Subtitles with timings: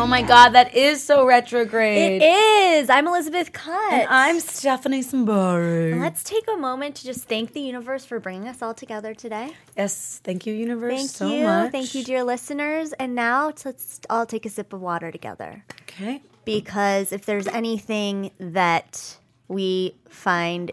[0.00, 2.22] Oh my god, that is so retrograde.
[2.22, 2.88] It is.
[2.88, 3.92] I'm Elizabeth Cutt.
[3.92, 6.00] And I'm Stephanie Sambari.
[6.00, 9.52] Let's take a moment to just thank the universe for bringing us all together today.
[9.76, 11.44] Yes, thank you, universe, Thank so you.
[11.44, 11.72] much.
[11.72, 12.94] Thank you, dear listeners.
[12.94, 15.66] And now let's all take a sip of water together.
[15.82, 16.22] Okay.
[16.46, 20.72] Because if there's anything that we find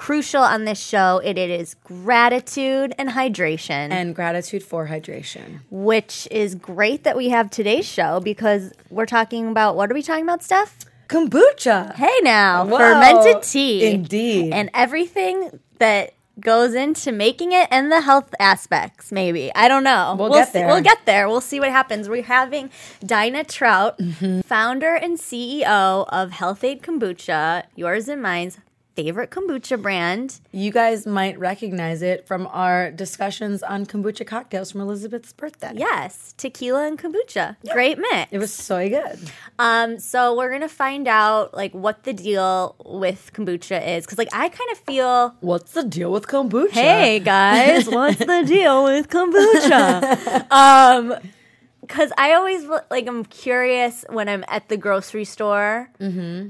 [0.00, 3.90] crucial on this show, it, it is gratitude and hydration.
[3.90, 5.60] And gratitude for hydration.
[5.70, 10.02] which is great that we have today's show because we're talking about what are we
[10.02, 10.78] talking about, Steph?
[11.08, 11.94] Kombucha.
[11.96, 12.78] Hey now, Whoa.
[12.78, 13.84] fermented tea.
[13.92, 14.52] Indeed.
[14.54, 19.52] And everything that goes into making it and the health aspects, maybe.
[19.54, 20.16] I don't know.
[20.18, 20.66] We'll get see- there.
[20.68, 21.28] We'll get there.
[21.28, 22.08] We'll see what happens.
[22.08, 22.70] We're having
[23.04, 24.40] Daina Trout, Mm-hmm.
[24.42, 28.56] founder and CEO of Health-Ade Kombucha, yours and mine's
[28.96, 30.40] favorite kombucha brand.
[30.52, 35.72] You guys might recognize it from our discussions on kombucha cocktails from Elizabeth's birthday.
[35.74, 37.56] Yes, tequila and kombucha.
[37.72, 38.28] Great mix.
[38.32, 39.18] It was so good.
[39.58, 44.28] Um, so we're gonna find out like what the deal with kombucha is, because like
[44.32, 46.70] I kind of feel, What's the deal with kombucha?
[46.70, 50.50] hey guys, what's the deal with kombucha?
[50.50, 51.14] um,
[51.80, 55.90] because I always like I'm curious when I'm at the grocery store,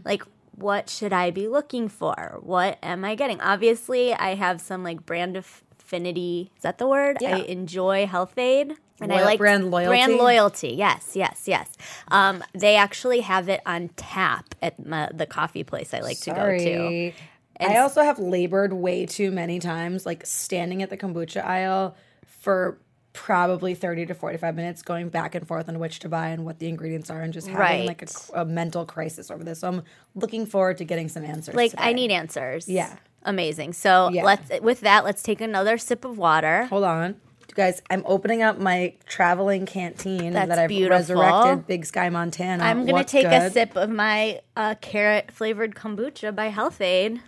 [0.04, 0.22] like
[0.60, 2.38] what should I be looking for?
[2.40, 3.40] What am I getting?
[3.40, 6.52] Obviously, I have some like brand affinity.
[6.56, 7.18] Is that the word?
[7.20, 7.36] Yeah.
[7.36, 8.74] I enjoy Health-Ade.
[9.02, 9.88] And I like brand loyalty?
[9.88, 11.70] Brand loyalty, yes, yes, yes.
[12.08, 16.32] Um, they actually have it on tap at my, the coffee place I like to
[16.32, 16.58] go to.
[16.58, 17.14] Sorry.
[17.58, 22.78] I also have labored way too many times, like standing at the kombucha aisle for
[23.12, 26.58] probably 30 to 45 minutes going back and forth on which to buy and what
[26.60, 29.60] the ingredients are and just having like a, a mental crisis over this.
[29.60, 29.82] So I'm
[30.14, 31.54] looking forward to getting some answers.
[31.54, 31.82] Like today.
[31.82, 32.68] I need answers.
[32.68, 32.96] Yeah.
[33.24, 33.72] Amazing.
[33.74, 34.24] So Yeah.
[34.24, 36.64] let's with that, let's take another sip of water.
[36.66, 37.16] Hold on.
[37.48, 40.96] You guys, I'm opening up my traveling canteen That's that I've beautiful.
[40.98, 42.62] resurrected Big Sky Montana.
[42.62, 47.20] I'm gonna What's take a sip of my uh, carrot flavored kombucha by Health-Ade.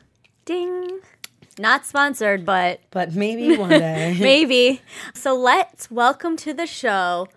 [0.44, 1.00] Ding.
[1.58, 4.16] Not sponsored, but But maybe one day.
[4.20, 4.80] maybe.
[5.14, 7.28] So let's welcome to the show,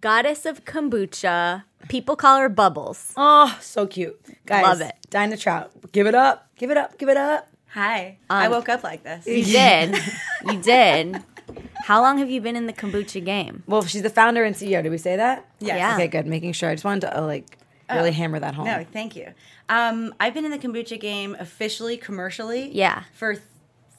[0.00, 1.64] Goddess of Kombucha.
[1.88, 3.12] People call her Bubbles.
[3.16, 4.20] oh, so cute.
[4.46, 4.94] Guys, Love it.
[5.10, 5.72] Daina Trout.
[5.92, 6.48] Give it up.
[6.56, 6.98] Give it up.
[6.98, 7.48] Give it up.
[7.70, 8.18] Hi.
[8.28, 9.26] I woke up like this.
[9.26, 9.98] You did.
[10.46, 11.22] you did.
[11.84, 13.62] How long have you been in the kombucha game?
[13.66, 14.82] Well, she's the founder and CEO.
[14.82, 15.46] Did we say that?
[15.58, 15.78] Yes.
[15.78, 15.94] Yeah.
[15.94, 16.26] Okay, good.
[16.26, 16.68] Making sure.
[16.68, 17.58] I just wanted to uh, like
[17.90, 18.66] really hammer that home.
[18.66, 19.32] No, thank you.
[19.68, 23.02] Um, I've been in the kombucha game officially, commercially, Yeah.
[23.14, 23.44] for th-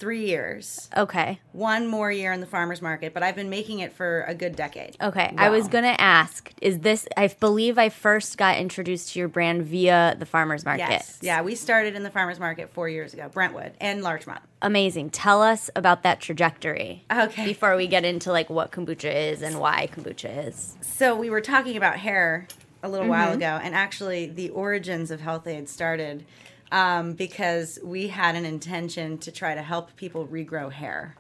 [0.04, 0.90] three years.
[0.98, 1.40] Okay.
[1.54, 4.54] One more year in the farmers market, but I've been making it for a good
[4.54, 4.98] decade.
[5.02, 5.34] Okay.
[5.38, 9.30] I was going to ask is this, I believe I first got introduced to your
[9.30, 10.90] brand via the farmer's market.
[10.90, 11.20] Yes.
[11.22, 14.42] Yeah, we started in the farmers market four years ago, Brentwood and Larchmont.
[14.62, 15.12] Amazing.
[15.12, 17.06] Tell us about that trajectory.
[17.10, 17.46] Okay.
[17.46, 20.76] Before we get into like what kombucha is and why kombucha is.
[20.82, 22.50] So we were talking about hair
[22.82, 23.38] a little while mm-hmm.
[23.38, 26.26] ago, and actually the origins of Health-Ade started
[26.74, 31.16] um, because we had an intention to try to help people regrow hair.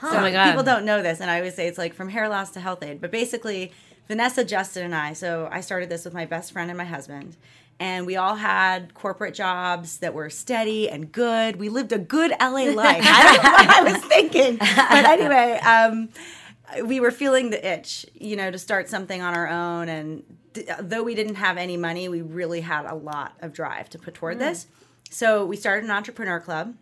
[0.00, 0.46] So Oh my God.
[0.50, 3.00] people don't know this, and I always say it's like from hair loss to Health-Ade.
[3.00, 3.72] But basically,
[4.08, 5.12] Vanessa, Justin, and I.
[5.12, 7.36] So I started this with my best friend and my husband,
[7.78, 11.56] and we all had corporate jobs that were steady and good.
[11.56, 13.02] We lived a good LA life.
[13.04, 16.08] I don't know what I was thinking, but anyway, um,
[16.84, 19.88] we were feeling the itch, you know, to start something on our own.
[19.88, 20.22] And
[20.52, 23.98] d- though we didn't have any money, we really had a lot of drive to
[23.98, 24.40] put toward mm.
[24.40, 24.66] this.
[25.10, 26.74] So we started an entrepreneur club.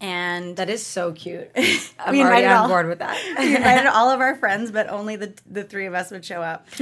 [0.00, 1.50] And That is so cute.
[1.56, 3.16] I'm We already invited on all- board with that.
[3.38, 6.42] we invited all of our friends, but only the the three of us would show
[6.42, 6.66] up.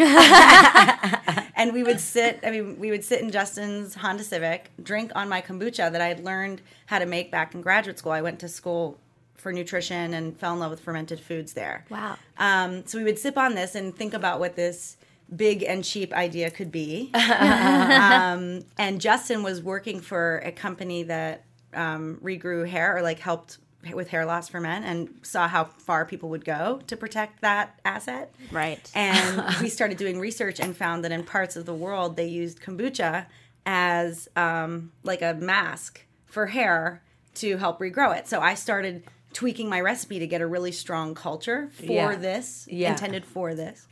[1.57, 2.41] and we would sit.
[2.43, 6.09] I mean, we would sit in Justin's Honda Civic, drink on my kombucha that I
[6.09, 8.13] had learned how to make back in graduate school.
[8.13, 8.99] I went to school
[9.43, 11.85] for nutrition and fell in love with fermented foods there.
[11.91, 12.17] Wow.
[12.39, 14.97] Um, so we would sip on this and think about what this
[15.35, 17.11] big and cheap idea could be.
[17.15, 21.43] um, and Justin was working for a company that
[21.75, 23.59] um, regrew hair or like helped
[23.93, 27.81] with hair loss for men and saw how far people would go to protect that
[27.85, 28.33] asset.
[28.53, 28.89] Right.
[28.95, 32.63] And we started doing research and found that in parts of the world they used
[32.63, 33.27] kombucha
[33.67, 37.03] as um, like a mask for hair
[37.35, 38.29] to help regrow it.
[38.29, 39.03] So I started
[39.33, 42.15] tweaking my recipe to get a really strong culture for Yeah.
[42.17, 42.91] this, Yeah.
[42.91, 43.87] intended for this.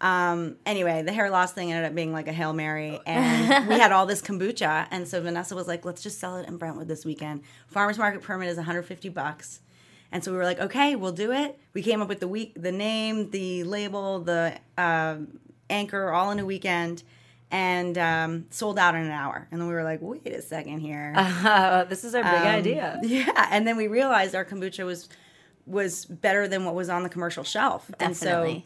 [0.00, 2.98] Um, anyway, the hair loss thing ended up being like a Hail Mary.
[3.06, 4.86] And we had all this kombucha.
[4.90, 7.42] And so Vanessa was like, let's just sell it in Brentwood this weekend.
[7.68, 9.60] Farmer's market permit is 150 bucks.
[10.12, 11.56] And so we were like, okay, we'll do it.
[11.72, 15.38] We came up with the week, the name, the label, the um
[15.68, 17.04] anchor, all in a weekend,
[17.50, 19.48] and um, sold out in an hour.
[19.50, 21.14] And then we were like, wait a second here.
[21.16, 22.98] Uh, this is our big idea.
[23.02, 25.08] Yeah, and then we realized our kombucha was
[25.66, 28.62] was better than what was on the commercial shelf, and so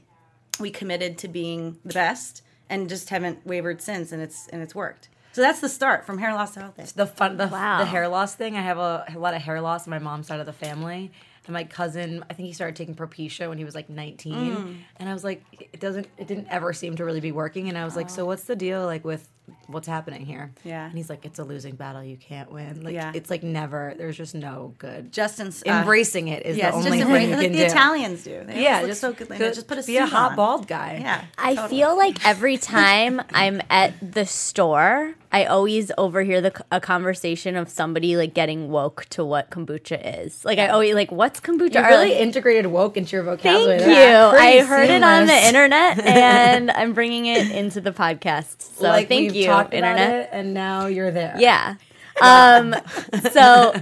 [0.61, 4.75] we committed to being the best and just haven't wavered since, and it's and it's
[4.75, 5.09] worked.
[5.33, 6.85] So that's the start from hair loss to healthy.
[6.95, 7.79] The fun, the, Wow.
[7.81, 8.57] the hair loss thing.
[8.57, 11.11] I have a, a lot of hair loss on my mom's side of the family.
[11.47, 14.35] And my cousin, I think he started taking Propecia when he was like 19.
[14.35, 14.77] Mm.
[14.97, 17.69] And I was like, it doesn't, it didn't ever seem to really be working.
[17.69, 19.29] And I was like, so what's the deal like with
[19.67, 20.53] what's happening here?
[20.65, 20.85] Yeah.
[20.87, 22.03] And he's like, it's a losing battle.
[22.03, 22.83] You can't win.
[22.83, 23.13] Like, Yeah.
[23.15, 25.13] it's like never, there's just no good.
[25.13, 27.53] Justin's uh, Embracing it is Yeah, the it's only just thing embrace, you like can
[27.53, 27.65] the do.
[27.65, 28.45] Italians do.
[28.47, 29.31] They yeah, always just so good.
[29.31, 30.37] Like, go- just put a be a hot on.
[30.37, 30.99] bald guy.
[31.01, 31.69] Yeah, I totally.
[31.79, 37.69] feel like every time I'm at the store, I always overhear the a conversation of
[37.69, 40.45] somebody like getting woke to what kombucha is.
[40.45, 41.75] Like I always like, what's kombucha?
[41.75, 43.81] You really like, integrated woke into your vocabulary.
[43.81, 44.39] Thank you.
[44.39, 48.63] I heard it on the internet, and I'm bringing it into the podcast.
[48.77, 50.21] So like thank we've you, talked about internet.
[50.27, 51.35] it, and now you're there.
[51.39, 51.75] Yeah.
[52.23, 52.75] Um,
[53.33, 53.75] so,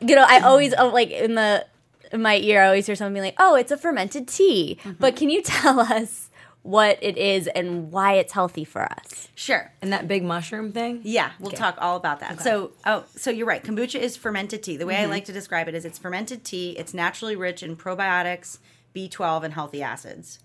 [0.00, 1.66] you know, I always, oh, like, in the,
[2.12, 4.78] in my ear, I always hear someone being like, oh, it's a fermented tea.
[4.80, 4.92] Mm-hmm.
[4.98, 6.30] But can you tell us
[6.62, 9.28] what it is and why it's healthy for us?
[9.34, 9.70] Sure.
[9.82, 11.00] And that big mushroom thing.
[11.02, 12.40] Yeah, we'll talk all about that.
[12.40, 13.62] So, oh, so you're right.
[13.62, 14.76] Kombucha is fermented tea.
[14.76, 15.04] The way Mm-hmm.
[15.04, 16.70] I like to describe it is it's fermented tea.
[16.78, 18.58] It's naturally rich in probiotics,
[18.94, 20.38] B12, and healthy acids.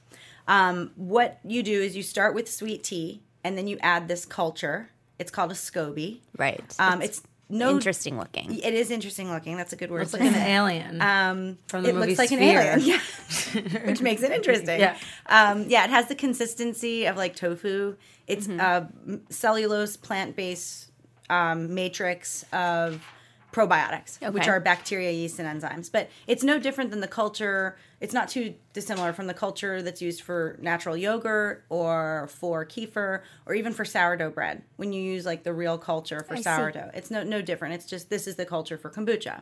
[0.47, 4.25] Um, what you do is you start with sweet tea, and then you add this
[4.25, 4.89] culture.
[5.17, 6.19] It's called a SCOBY.
[6.37, 6.63] Right.
[6.79, 7.21] Um, it's,
[7.51, 8.59] no interesting looking.
[8.59, 9.57] It is interesting looking.
[9.57, 10.01] That's a good word.
[10.01, 11.01] Looks like an alien.
[11.01, 12.61] Um, From the it movie looks like Sphere.
[12.61, 14.79] an alien, yeah, which makes it interesting.
[14.79, 14.95] Yeah.
[15.25, 15.83] um, yeah.
[15.85, 17.95] It has the consistency of like tofu.
[18.27, 19.13] It's Mm-hmm.
[19.13, 20.91] uh, cellulose plant based
[21.31, 23.03] um, matrix of
[23.51, 25.91] probiotics, which are bacteria, yeast, and enzymes.
[25.91, 27.77] But it's no different than the culture.
[28.01, 33.23] It's not too dissimilar from the culture that's used for natural yogurt or for kefir
[33.45, 34.63] or even for sourdough bread.
[34.77, 36.43] When you use like the real culture for I see.
[36.43, 37.75] sourdough, it's no no different.
[37.75, 39.41] It's just this is the culture for kombucha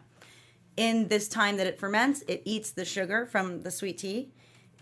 [0.77, 4.29] in this time that it ferments, it eats the sugar from the sweet tea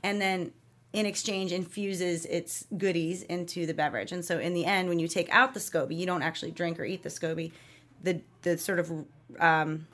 [0.04, 0.52] and then
[0.94, 4.12] in exchange infuses its goodies into the beverage.
[4.12, 6.80] And so in the end, when you take out the SCOBY, you don't actually drink
[6.80, 7.52] or eat the SCOBY.
[8.04, 8.92] The the sort of
[9.40, 9.88] um,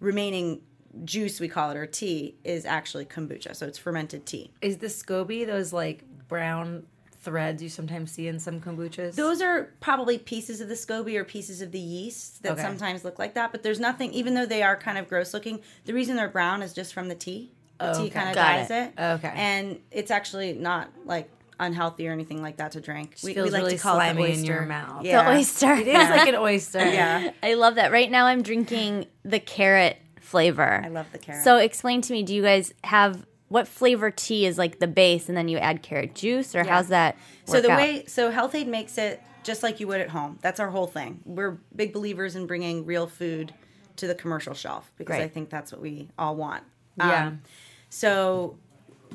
[0.00, 0.62] remaining
[1.04, 3.56] juice we call it or tea is actually kombucha.
[3.56, 4.52] So it's fermented tea.
[4.62, 6.84] Is the SCOBY those like brown
[7.20, 9.14] threads you sometimes see in some kombuchas?
[9.14, 12.62] Those are probably pieces of the SCOBY or pieces of the yeast that Okay.
[12.62, 13.50] sometimes look like that.
[13.50, 16.62] But there's nothing, even though they are kind of gross looking, the reason they're brown
[16.62, 17.50] is just from the tea.
[17.80, 18.92] The tea kind of Got dyes it.
[18.96, 19.02] it.
[19.02, 19.32] Okay.
[19.34, 21.28] And it's actually not like
[21.60, 23.16] unhealthy or anything like that to drink.
[23.22, 24.66] We, feels we like really to call it the in your oyster.
[24.66, 25.04] mouth.
[25.04, 25.22] Yeah.
[25.24, 25.72] The oyster.
[25.74, 26.78] it is like an oyster.
[26.78, 27.30] Yeah.
[27.42, 27.90] I love that.
[27.92, 30.82] Right now, I'm drinking the carrot flavor.
[30.84, 31.44] I love the carrot.
[31.44, 35.28] So, explain to me do you guys have what flavor tea is like the base
[35.28, 37.16] and then you add carrot juice, or how's that?
[37.44, 37.78] So the out?
[37.78, 40.38] way so Health-Ade makes it just like you would at home.
[40.40, 41.20] That's our whole thing.
[41.24, 43.52] We're big believers in bringing real food
[43.96, 46.64] to the commercial shelf because I think that's what we all want.
[46.96, 47.26] Yeah.
[47.26, 47.42] Um,
[47.90, 48.56] so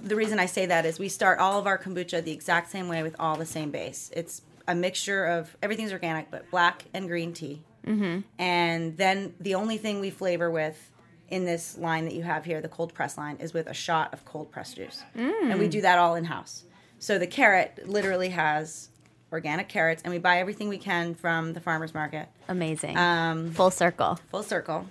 [0.02, 2.88] the reason I say that is we start all of our kombucha the exact same
[2.88, 4.10] way with all the same base.
[4.16, 7.64] It's a mixture of everything's organic, but black and green tea.
[7.86, 8.20] Mm-hmm.
[8.38, 10.92] And then the only thing we flavor with
[11.32, 14.14] in this line that you have here, the cold press line, is with a shot
[14.14, 15.04] of cold press juice.
[15.16, 16.64] And we do that all in house.
[17.00, 18.90] So the carrot literally has
[19.32, 22.98] organic carrots, and we buy everything we can from the farmer's market, Amazing.
[22.98, 24.20] Um, Full circle.
[24.32, 24.88] full circle.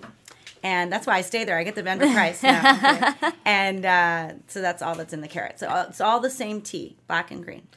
[0.63, 1.57] And that's why I stay there.
[1.57, 2.43] I get the vendor price.
[2.43, 2.49] No,
[3.45, 5.57] and uh, so that's all that's in the carrot.
[5.59, 7.67] So uh, it's all the same tea, black and green.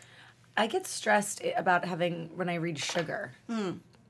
[0.57, 3.33] I get stressed about having when I read sugar,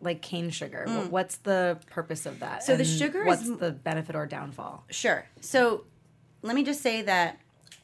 [0.03, 0.85] like cane sugar.
[0.87, 2.63] Wh- What's the purpose of that?
[2.63, 4.85] So the And sugar is What's m- the benefit or downfall?
[4.91, 5.27] Sure.
[5.41, 5.85] So
[6.43, 7.39] let me just say that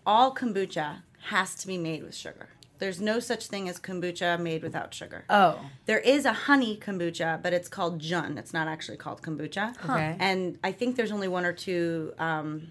[0.06, 2.48] all kombucha has to be made with sugar.
[2.78, 5.24] There's no such thing as kombucha made without sugar.
[5.28, 8.38] Oh, There is a honey kombucha, but it's called Jun.
[8.38, 9.74] It's not actually called kombucha.
[9.84, 10.16] Okay.
[10.20, 12.68] And I think there's only one or two um,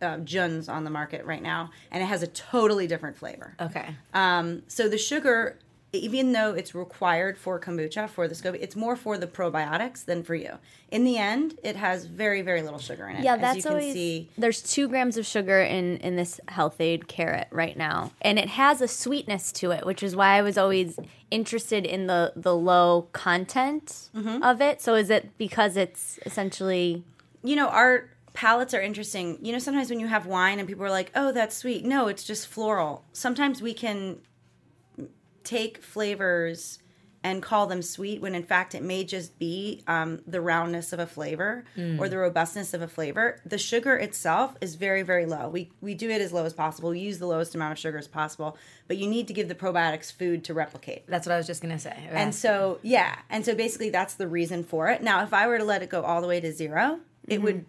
[0.00, 3.54] uh, Juns on the market right now, and it has a totally different flavor.
[3.60, 3.94] okay.
[4.14, 5.58] Um, so the sugar,
[5.92, 10.22] even though it's required for kombucha for the SCOBY, it's more for the probiotics than
[10.22, 10.58] for you.
[10.90, 13.24] In the end, it has very very little sugar in it.
[13.24, 13.92] Yeah, as that's you can always.
[13.94, 14.30] see.
[14.36, 18.80] There's two grams of sugar in in this Health-Ade carrot right now, and it has
[18.82, 20.98] a sweetness to it, which is why I was always
[21.30, 24.42] interested in the the low content Mm-hmm.
[24.42, 24.80] of it.
[24.82, 27.04] So is it because it's essentially
[27.42, 29.38] You know, our palates are interesting.
[29.40, 32.08] You know, sometimes when you have wine and people are like, "Oh, that's sweet." No,
[32.08, 33.04] it's just floral.
[33.12, 34.18] Sometimes we can
[35.46, 36.78] take flavors
[37.22, 41.00] and call them sweet when in fact it may just be um, the roundness of
[41.00, 41.64] a flavor
[41.98, 43.40] or the robustness of a flavor.
[43.44, 45.48] The sugar itself is very, very low.
[45.48, 46.90] We, we do it as low as possible.
[46.90, 49.56] We use the lowest amount of sugar as possible, but you need to give the
[49.56, 51.04] probiotics food to replicate.
[51.08, 51.96] That's what I was just gonna say.
[52.12, 53.16] And so, yeah.
[53.28, 55.02] And so basically, that's the reason for it.
[55.02, 57.64] Now, if I were to let it go all the way to zero, it would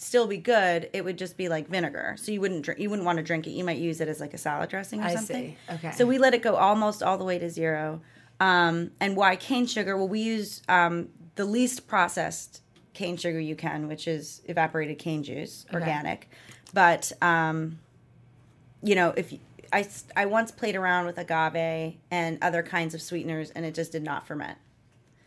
[0.00, 0.88] still be good.
[0.94, 2.16] It would just be like vinegar.
[2.18, 3.50] So you wouldn't drink, you wouldn't want to drink it.
[3.50, 5.56] You might use it as like a salad dressing or I something.
[5.68, 5.74] see.
[5.74, 5.92] Okay.
[5.92, 8.00] So we let it go almost all the way to zero.
[8.40, 9.96] Um, and why cane sugar?
[9.98, 12.62] Well, we use um, the least processed
[12.94, 16.30] cane sugar you can, which is evaporated cane juice, organic.
[16.72, 17.78] But um,
[18.82, 19.40] you know, if you,
[19.70, 23.92] I I once played around with agave and other kinds of sweeteners, and it just
[23.92, 24.56] did not ferment.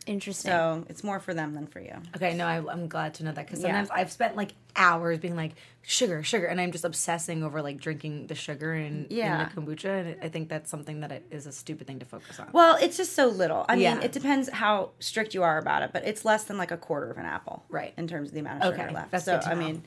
[0.05, 0.49] Interesting.
[0.51, 1.93] So it's more for them than for you.
[2.15, 3.67] Okay, no, I, I'm glad to know that because Yeah.
[3.69, 7.79] sometimes I've spent like hours being like sugar, sugar, and I'm just obsessing over like
[7.79, 9.45] drinking the sugar and Yeah.
[9.45, 12.39] the kombucha, and I think that's something that it is a stupid thing to focus
[12.39, 12.49] on.
[12.53, 13.65] Well, it's just so little.
[13.69, 16.71] I mean, it depends how strict you are about it, but it's less than like
[16.71, 17.93] a quarter of an apple, Right.
[17.97, 19.11] In terms of the amount of Okay, sugar left.
[19.11, 19.83] that's so I mean,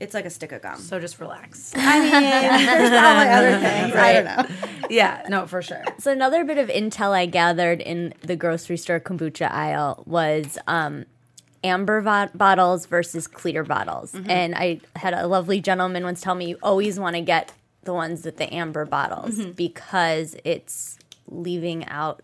[0.00, 0.78] it's like a stick of gum.
[0.78, 1.72] so just relax.
[1.76, 3.94] I mean, there's probably other things.
[3.96, 4.68] I don't know.
[4.90, 5.82] yeah, no, for sure.
[5.98, 11.04] So another bit of intel I gathered in the grocery store kombucha aisle was um,
[11.64, 16.48] amber vo- bottles versus clear bottles, and I had a lovely gentleman once tell me
[16.50, 17.52] you always want to get
[17.82, 22.22] the ones with the amber bottles because it's leaving out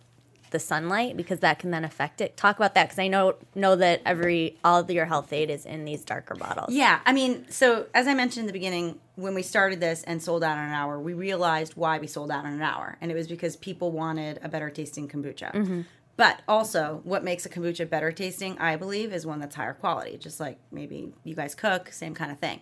[0.55, 2.39] the sunlight because that can then affect it.
[2.39, 5.85] Talk about that because I know know that every all of your Health-Ade is in
[5.85, 6.73] these darker bottles.
[6.73, 10.23] Yeah, I mean, so as I mentioned in the beginning, when we started this and
[10.23, 13.11] sold out in an hour, we realized why we sold out in an hour, and
[13.11, 15.85] it was because people wanted a better tasting kombucha.
[16.17, 20.17] But also, what makes a kombucha better tasting, I believe, is one that's higher quality.
[20.17, 22.61] Just like maybe you guys cook, same kind of thing.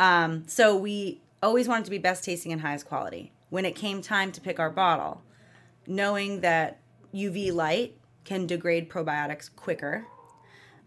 [0.00, 3.32] Um, so we always wanted to be best tasting and highest quality.
[3.50, 5.22] When it came time to pick our bottle,
[5.86, 6.80] knowing that
[7.16, 10.04] UV light can degrade probiotics quicker,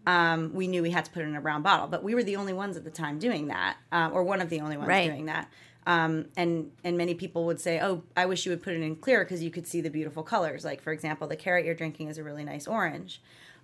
[0.06, 1.86] um, we knew we had to put it in a brown bottle.
[1.86, 4.48] But we were the only ones at the time doing that, um, or one of
[4.48, 5.08] the only ones Right.
[5.08, 5.48] doing that.
[5.86, 8.96] Um, and and many people would say, "Oh, I wish you would put it in
[8.96, 12.08] clear because you could see the beautiful colors." Like for example, the carrot you're drinking
[12.08, 13.20] is a really nice orange.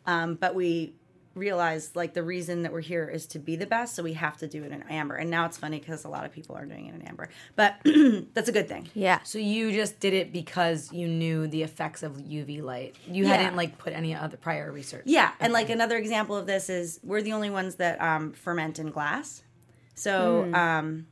[0.06, 0.94] Um, but we
[1.37, 4.37] realized like the reason that we're here is to be the best, so we have
[4.38, 5.14] to do it in amber.
[5.14, 7.76] And now it's funny because a lot of people are doing it in amber, but
[8.35, 8.88] that's a good thing.
[8.95, 9.21] Yeah.
[9.23, 12.97] So you just did it because you knew the effects of UV light.
[13.07, 13.37] You Yeah.
[13.37, 15.02] hadn't like put any other prior research.
[15.07, 18.78] Yeah, and like another example of this is we're the only ones that um, ferment
[18.78, 19.43] in glass.
[19.95, 21.07] So, um,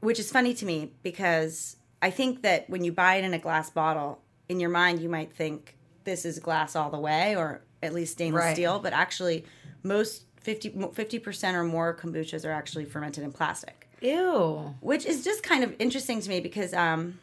[0.00, 3.38] which is funny to me because I think that when you buy it in a
[3.38, 7.62] glass bottle, in your mind you might think this is glass all the way, or
[7.82, 8.54] at least stainless Right.
[8.54, 8.78] steel.
[8.78, 9.44] But actually,
[9.82, 14.74] most 50 percent or more kombuchas are actually fermented in plastic Ew.
[14.80, 17.18] which is just kind of interesting to me because um,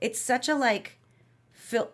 [0.00, 0.98] it's such a like
[1.52, 1.90] fil-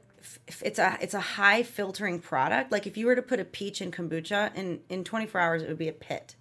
[0.49, 2.73] f- it's a it's a high filtering product.
[2.73, 5.69] Like if you were to put a peach in kombucha in in 24 hours, it
[5.69, 6.37] would be a pit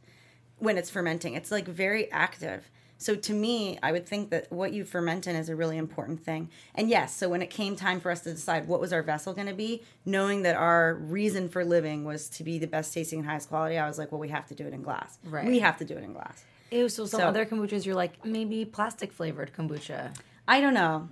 [0.57, 1.33] when it's fermenting.
[1.33, 2.69] It's like very active.
[3.01, 6.21] So to me, I would think that what you ferment in is a really important
[6.23, 6.49] thing.
[6.75, 9.33] And yes, so when it came time for us to decide what was our vessel
[9.33, 13.19] going to be, knowing that our reason for living was to be the best tasting
[13.19, 15.17] and highest quality, I was like, well, we have to do it in glass.
[15.23, 15.47] Right.
[15.47, 16.43] We have to do it in glass.
[16.71, 16.89] Ew.
[16.89, 20.13] So some So- other kombuchas, you're like maybe plastic flavored kombucha.
[20.45, 21.07] I don't know.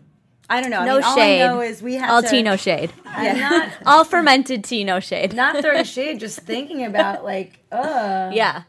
[0.50, 0.84] I don't know.
[0.86, 1.42] No I mean, all shade.
[1.42, 2.92] I know is we have All to, tea, no shade.
[3.06, 5.34] I'm not All fermented tea, no shade.
[5.34, 8.64] not throwing shade, just thinking about like, uh, yeah.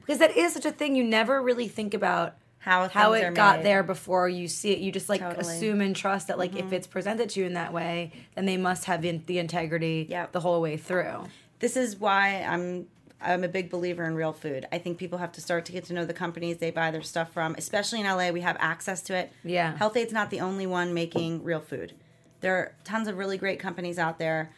[0.00, 0.94] because that is such a thing.
[0.96, 3.66] You never really think about how how it got made.
[3.66, 4.78] there before you see it.
[4.78, 5.42] You just like Totally.
[5.44, 5.54] Mm-hmm.
[5.54, 8.56] assume and trust that like if it's presented to you in that way, then they
[8.56, 10.32] must have in, the integrity Yep.
[10.32, 11.26] the whole way through.
[11.58, 12.86] This is why I'm
[13.20, 14.66] I'm a big believer in real food.
[14.72, 17.02] I think people have to start to get to know the companies they buy their
[17.02, 17.54] stuff from.
[17.58, 19.32] Especially in LA, we have access to it.
[19.44, 19.76] Yeah.
[19.76, 21.92] Health-Ade's not the only one making real food.
[22.40, 24.50] There are tons of really great companies out there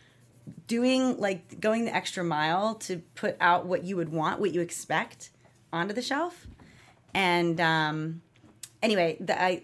[0.66, 4.60] doing like going the extra mile to put out what you would want, what you
[4.60, 5.30] expect
[5.72, 6.46] onto the shelf.
[7.16, 8.20] And um,
[8.82, 9.62] anyway, the, I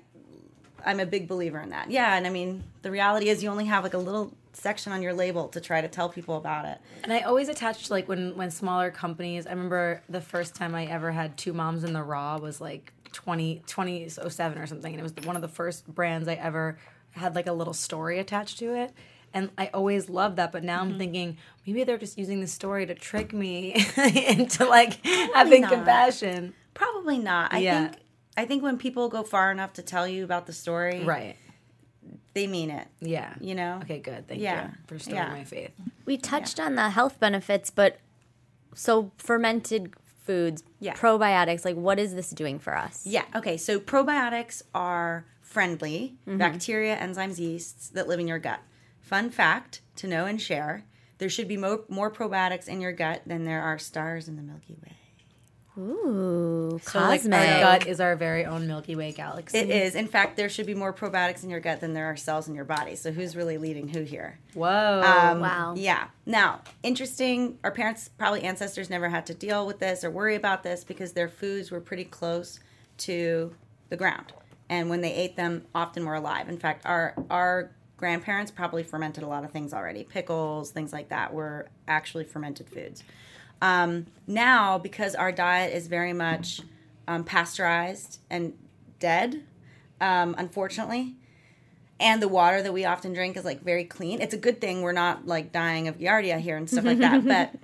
[0.86, 1.90] I'm a big believer in that.
[1.90, 5.02] Yeah, and I mean the reality is you only have like a little section on
[5.02, 6.78] your label to try to tell people about it.
[7.04, 9.46] And I always attach to like when when smaller companies.
[9.46, 12.94] I remember the first time I ever had two moms in the raw was like
[13.12, 16.78] 20 2007 or something, and it was one of the first brands I ever
[17.10, 18.94] had like a little story attached to it.
[19.34, 22.86] And I always loved that, but now I'm thinking maybe they're just using the story
[22.86, 23.74] to trick me
[24.26, 25.72] into like having not.
[25.72, 26.54] compassion.
[26.74, 27.52] Probably not.
[27.52, 27.88] I Yeah.
[27.88, 27.98] think
[28.34, 31.36] I think when people go far enough to tell you about the story, Right.
[32.32, 32.88] they mean it.
[33.00, 33.34] Yeah.
[33.40, 33.78] You know?
[33.82, 34.26] Okay, good.
[34.26, 34.68] Thank Yeah.
[34.68, 35.28] you for restoring Yeah.
[35.32, 35.72] my faith.
[36.06, 37.98] We touched on the health benefits, but
[38.74, 39.92] so fermented
[40.24, 40.94] foods, Yeah.
[40.94, 43.04] probiotics, like what is this doing for us?
[43.06, 43.24] Yeah.
[43.34, 43.58] Okay.
[43.58, 46.38] So probiotics are friendly Mm-hmm.
[46.38, 48.60] bacteria, enzymes, yeasts that live in your gut.
[49.02, 50.84] Fun fact to know and share:
[51.18, 54.42] there should be mo- more probiotics in your gut than there are stars in the
[54.42, 54.96] Milky Way.
[55.78, 59.58] Ooh, So like our gut is our very own Milky Way galaxy.
[59.58, 59.94] It is.
[59.94, 62.54] In fact, there should be more probiotics in your gut than there are cells in
[62.54, 62.94] your body.
[62.94, 64.38] So who's really leading who here?
[64.54, 65.02] Whoa.
[65.04, 65.74] Um, Wow.
[65.76, 66.08] Yeah.
[66.26, 67.58] Now, interesting.
[67.64, 71.12] Our parents, probably ancestors, never had to deal with this or worry about this because
[71.12, 72.60] their foods were pretty close
[72.98, 73.54] to
[73.88, 74.32] the ground,
[74.68, 76.48] and when they ate them, often were alive.
[76.48, 80.04] In fact, our our grandparents probably fermented a lot of things already.
[80.04, 83.02] Pickles, things like that, were actually fermented foods.
[83.62, 86.60] Um, now, because our diet is very much
[87.06, 88.54] um, pasteurized and
[88.98, 89.44] dead,
[90.00, 91.14] um, unfortunately,
[92.00, 94.20] and the water that we often drink is like very clean.
[94.20, 97.24] It's a good thing we're not like dying of giardia here and stuff like that.
[97.24, 97.54] But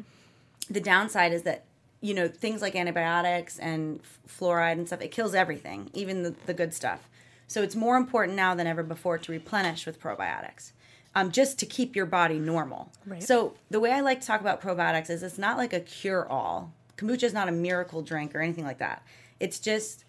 [0.71, 1.65] the downside is that
[2.01, 6.35] you know things like antibiotics and f- fluoride and stuff it kills everything, even the,
[6.47, 7.09] the good stuff.
[7.49, 10.71] So it's more important now than ever before to replenish with probiotics.
[11.19, 12.93] Um, just to keep your body normal.
[13.05, 13.23] Right.
[13.23, 16.29] So the way I like to talk about probiotics is it's not like a cure
[16.29, 16.73] all.
[16.97, 19.03] Kombucha is not a miracle drink or anything like that.
[19.41, 20.05] It's just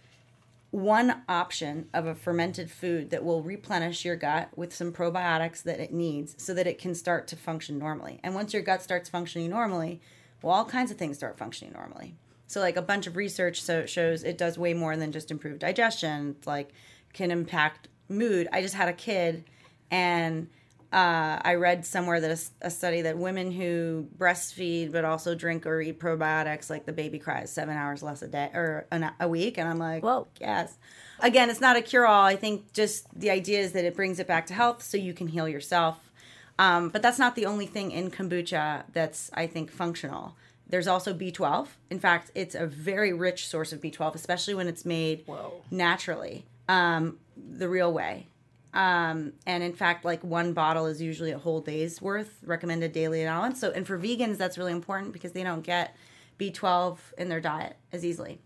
[0.70, 5.80] one option of a fermented food that will replenish your gut with some probiotics that
[5.80, 8.20] it needs so that it can start to function normally.
[8.24, 10.02] And once your gut starts functioning normally,
[10.44, 12.14] well, all kinds of things start functioning normally.
[12.46, 15.32] So, like a bunch of research so it shows it does way more than just
[15.32, 16.36] improve digestion.
[16.38, 16.70] It's like
[17.14, 18.48] can impact mood.
[18.54, 19.44] I just had a kid,
[19.90, 20.50] and
[20.92, 25.80] uh, I read somewhere that a study that women who breastfeed but also drink or
[25.82, 29.60] eat probiotics, like the baby cries seven hours less a day or an, a week,
[29.60, 30.28] and I'm like, Whoa.
[30.42, 30.78] yes.
[31.20, 32.26] Again, it's not a cure all.
[32.26, 35.14] I think just the idea is that it brings it back to health, so you
[35.14, 36.10] can heal yourself.
[36.58, 40.36] Um, but that's not the only thing in kombucha that's I think functional.
[40.68, 41.68] There's also B12.
[41.90, 45.62] In fact, it's a very rich source of B12, especially when it's made Whoa.
[45.72, 48.28] naturally, um, the real way.
[48.74, 53.24] Um, and in fact, like one bottle is usually a whole day's worth recommended daily
[53.24, 53.60] allowance.
[53.60, 55.96] So, and for vegans, that's really important because they don't get
[56.40, 58.40] B12 in their diet as easily.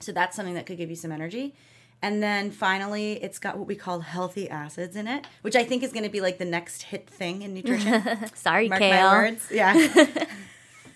[0.00, 1.54] So that's something that could give you some energy.
[2.00, 5.82] And then finally, it's got what we call healthy acids in it, which I think
[5.82, 8.02] is going to be like the next hit thing in nutrition.
[8.34, 9.06] Sorry, Mark Kale.
[9.06, 9.48] my words.
[9.50, 10.14] Yeah.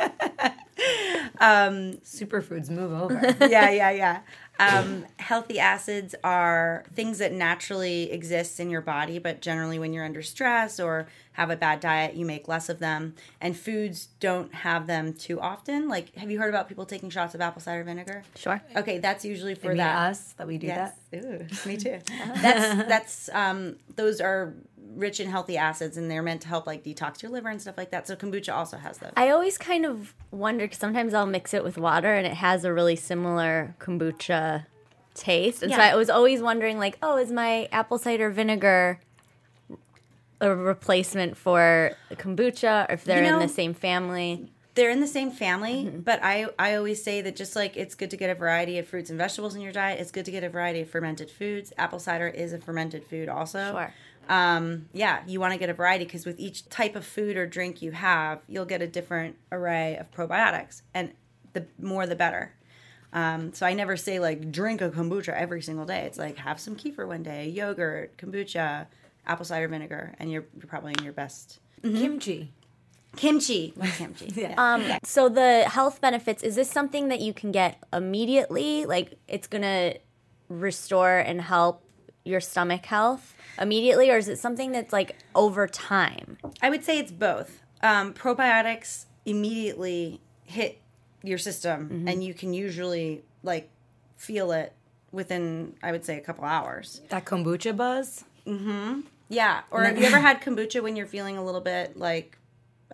[1.40, 3.34] Superfoods move over.
[3.40, 4.20] yeah, yeah, yeah.
[4.58, 10.04] Um, healthy acids are things that naturally exist in your body, but generally when you're
[10.04, 13.14] under stress or have a bad diet, you make less of them.
[13.40, 15.88] And foods don't have them too often.
[15.88, 18.22] Like, have you heard about people taking shots of apple cider vinegar?
[18.36, 18.60] Sure.
[18.76, 19.96] Okay, that's usually for For that.
[20.10, 20.92] us that we do Yes.
[21.10, 21.24] that.
[21.24, 21.98] Ooh, me too.
[22.42, 24.52] that's that's um those are
[24.94, 27.76] rich in healthy acids and they're meant to help like detox your liver and stuff
[27.78, 28.06] like that.
[28.06, 29.12] So kombucha also has those.
[29.16, 32.64] I always kind of wonder because sometimes I'll mix it with water and it has
[32.64, 34.66] a really similar kombucha
[35.14, 35.62] taste.
[35.62, 39.00] And so I was always wondering, like, oh, is my apple cider vinegar
[40.40, 44.50] a replacement for kombucha or if they're You know- in the same family?
[44.76, 46.00] they're in the same family, mm-hmm.
[46.00, 48.86] but I I always say that just like it's good to get a variety of
[48.86, 51.72] fruits and vegetables in your diet, it's good to get a variety of fermented foods.
[51.76, 53.72] Apple cider is a fermented food also.
[53.72, 53.94] Sure.
[54.30, 57.46] Um, yeah, you want to get a variety because with each type of food or
[57.46, 61.12] drink you have, you'll get a different array of probiotics, and
[61.52, 62.54] the more the better.
[63.12, 66.02] Um, so I never say like drink a kombucha every single day.
[66.02, 68.86] It's like have some kefir one day, yogurt, kombucha,
[69.26, 71.58] apple cider vinegar, and you're, you're probably in your best.
[71.82, 72.52] Kimchi.
[73.16, 74.32] Kimchi, like kimchi.
[74.36, 74.54] yeah.
[74.56, 78.86] Um, so the health benefits is this something that you can get immediately?
[78.86, 79.94] Like it's gonna
[80.48, 81.82] restore and help
[82.30, 86.38] your stomach health immediately, or is it something that's like over time?
[86.62, 87.60] I would say it's both.
[87.82, 90.80] Um, probiotics immediately hit
[91.22, 93.68] your system, and you can usually like
[94.16, 94.72] feel it
[95.12, 97.00] within, I would say, a couple hours.
[97.08, 98.24] That kombucha buzz.
[99.28, 99.60] Yeah.
[99.70, 102.36] Or have you ever had kombucha when you're feeling a little bit like,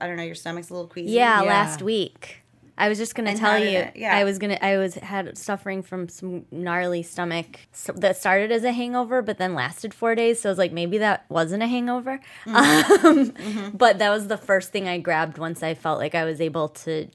[0.01, 1.13] I don't know, your stomach's a little queasy?
[1.13, 1.49] Yeah, Yeah.
[1.49, 2.43] last week.
[2.79, 3.79] I was just gonna And tell you.
[3.79, 4.15] it- yeah.
[4.15, 4.59] I was gonna.
[4.61, 9.39] I was had suffering from some gnarly stomach so, that started as a hangover, but
[9.39, 10.41] then lasted four days.
[10.41, 12.21] So I was like, maybe that wasn't a hangover.
[12.45, 13.07] Mm-hmm.
[13.07, 16.41] Um, But that was the first thing I grabbed once I felt like I was
[16.41, 17.09] able to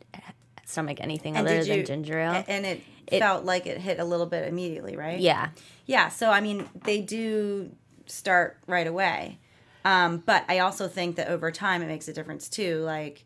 [0.65, 2.43] stomach anything And other did than you- ginger ale.
[2.47, 2.81] And it,
[3.19, 5.19] felt like it hit a little bit immediately, right?
[5.19, 5.49] yeah,
[5.85, 7.69] Yeah, so I mean, they do
[8.05, 9.37] start right away.
[9.83, 12.77] Um, but I also think that over time it makes a difference too.
[12.83, 13.25] Like,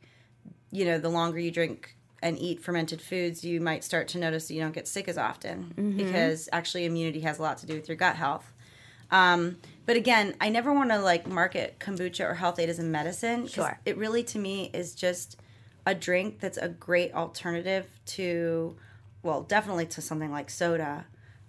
[0.71, 1.94] you know, the longer you drink
[2.25, 5.15] and eat fermented foods, you might start to notice that you don't get sick as
[5.15, 8.51] often because actually immunity has a lot to do with your gut health.
[9.11, 13.45] Um, but again, I never want to like market kombucha or Health-Ade as a medicine.
[13.45, 13.79] Sure.
[13.85, 15.39] It really, to me, is just
[15.85, 18.75] a drink that's a great alternative to,
[19.21, 21.05] well, definitely to something like soda.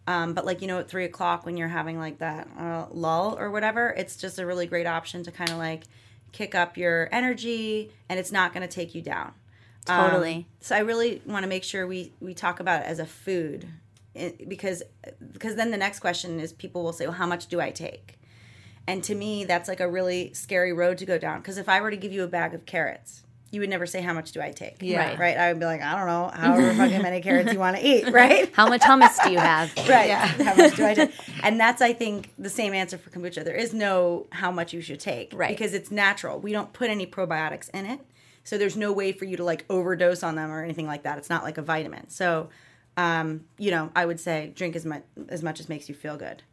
[0.06, 3.38] Um, but like you know, at three o'clock when you're having like that uh, lull
[3.38, 5.84] or whatever, it's just a really great option to kind of like
[6.32, 9.32] kick up your energy, and it's not going to take you down.
[9.86, 10.34] Totally.
[10.34, 13.06] Um, so I really want to make sure we we talk about it as a
[13.06, 13.68] food,
[14.14, 14.82] it, because
[15.32, 18.18] because then the next question is people will say, well, how much do I take?
[18.88, 21.40] And to me, that's like a really scary road to go down.
[21.40, 24.00] Because if I were to give you a bag of carrots, you would never say
[24.00, 24.76] how much do I take.
[24.80, 25.10] Yeah.
[25.10, 25.18] Right.
[25.18, 25.36] Right.
[25.36, 28.04] I would be like, I don't know, however fucking many carrots you want to eat.
[28.12, 28.52] Right.
[28.54, 29.72] How much hummus do you have?
[29.88, 30.10] Right.
[30.10, 31.12] How much do I take?
[31.42, 33.44] And that's, I think, the same answer for kombucha.
[33.44, 35.32] There is no how much you should take.
[35.34, 35.48] Right.
[35.48, 36.38] Because it's natural.
[36.38, 38.00] We don't put any probiotics in it.
[38.46, 41.18] So there's no way for you to like overdose on them or anything like that.
[41.18, 42.08] It's not like a vitamin.
[42.08, 42.48] So,
[42.96, 46.16] um, you know, I would say drink as much as much as makes you feel
[46.16, 46.44] good.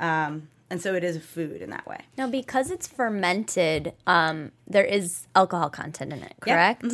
[0.00, 2.00] Um, and so it is a food in that way.
[2.18, 6.82] Now, because it's fermented, um, there is alcohol content in it, Yep.
[6.82, 6.84] correct?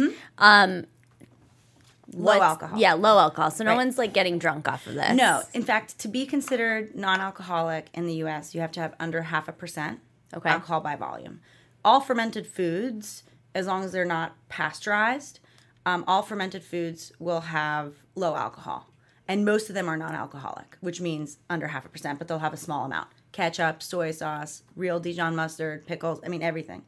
[2.12, 2.78] Low alcohol.
[2.78, 3.50] Yeah, low alcohol.
[3.50, 3.76] So no Right.
[3.76, 5.16] one's like getting drunk off of this.
[5.16, 9.22] No, in fact, to be considered non-alcoholic in the U.S., you have to have under
[9.22, 10.00] half a percent
[10.34, 10.50] Okay.
[10.50, 11.40] alcohol by volume.
[11.84, 13.22] All fermented foods,
[13.54, 15.40] as long as they're not pasteurized,
[15.86, 18.90] um, all fermented foods will have low alcohol,
[19.28, 22.54] and most of them are non-alcoholic, which means under half a percent, but they'll have
[22.54, 23.08] a small amount.
[23.32, 26.20] Ketchup, soy sauce, real Dijon mustard, pickles.
[26.24, 26.84] I mean everything.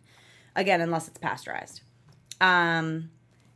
[0.55, 1.83] Again, unless it's pasteurized.
[2.41, 3.11] Um,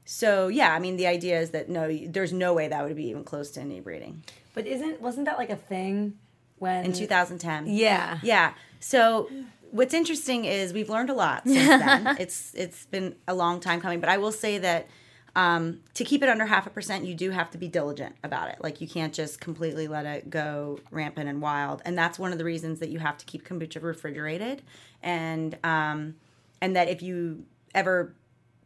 [0.04, 3.06] so yeah, I mean the idea is that no, there's no way that would be
[3.08, 4.24] even close to inebriating.
[4.54, 6.18] But isn't wasn't that like a thing
[6.58, 7.66] when in 2010.
[7.68, 8.18] Yeah.
[8.22, 8.54] Yeah.
[8.80, 9.30] So
[9.70, 12.16] what's interesting is we've learned a lot since then.
[12.18, 14.88] it's it's been a long time coming, but I will say that
[15.36, 18.50] um, to keep it under half a percent, you do have to be diligent about
[18.50, 18.56] it.
[18.60, 22.38] Like you can't just completely let it go rampant and wild, and that's one of
[22.38, 24.62] the reasons that you have to keep kombucha refrigerated,
[25.02, 26.16] and um,
[26.60, 28.14] and that if you ever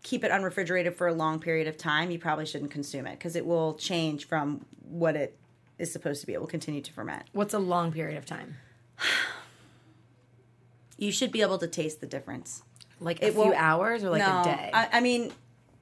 [0.02, 3.36] keep it unrefrigerated for a long period of time, you probably shouldn't consume it because
[3.36, 5.36] it will change from what it
[5.78, 6.34] is supposed to be.
[6.34, 7.24] It will continue to ferment.
[7.32, 8.56] What's a long period of time?
[11.04, 12.62] You should be able to taste the difference.
[13.00, 14.70] Like a It few hours or like no, a day?
[14.72, 15.32] I, I mean,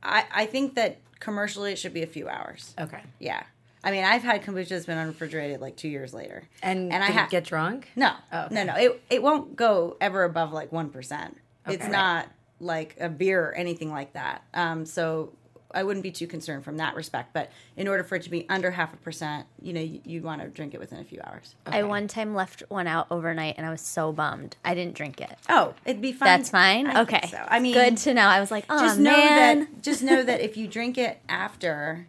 [0.02, 2.74] I, I think that commercially it should be a few hours.
[2.78, 3.00] okay.
[3.20, 3.42] Yeah.
[3.84, 6.48] I mean, I've had kombucha that's been unrefrigerated like two years later.
[6.62, 7.88] And, and I ha- get drunk?
[7.96, 8.54] no, Oh, okay.
[8.54, 8.74] no, no.
[8.76, 11.36] It it won't go ever above like one percent.
[11.66, 11.90] It's Okay.
[11.92, 12.28] not
[12.60, 14.42] like a beer or anything like that.
[14.54, 15.32] Um, so
[15.74, 17.32] I wouldn't be too concerned from that respect.
[17.32, 20.22] But in order for it to be under half a percent, you know, you, you
[20.22, 21.54] want to drink it within a few hours.
[21.66, 24.56] I one time left one out overnight and I was so bummed.
[24.64, 25.36] I didn't drink it.
[25.48, 26.26] Oh, it'd be fine.
[26.26, 26.86] That's fine.
[26.86, 27.28] I okay.
[27.30, 27.44] so.
[27.48, 28.22] I mean, good to know.
[28.26, 29.60] I was like, oh just know man.
[29.60, 32.06] that just know that if you drink it after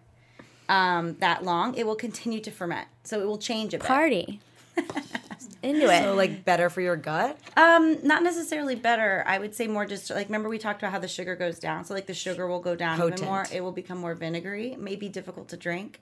[0.70, 2.88] um, that long, it will continue to ferment.
[3.04, 3.88] So it will change a bit.
[3.88, 4.40] Party.
[5.64, 6.04] Into it.
[6.04, 7.40] So like better for your gut?
[7.58, 9.24] Um, not necessarily better.
[9.26, 11.86] I would say more just like remember we talked about how the sugar goes down.
[11.86, 13.20] So like the sugar will go down Potent.
[13.22, 13.46] even more.
[13.52, 14.74] It will become more vinegary.
[14.74, 16.02] It may be difficult to drink.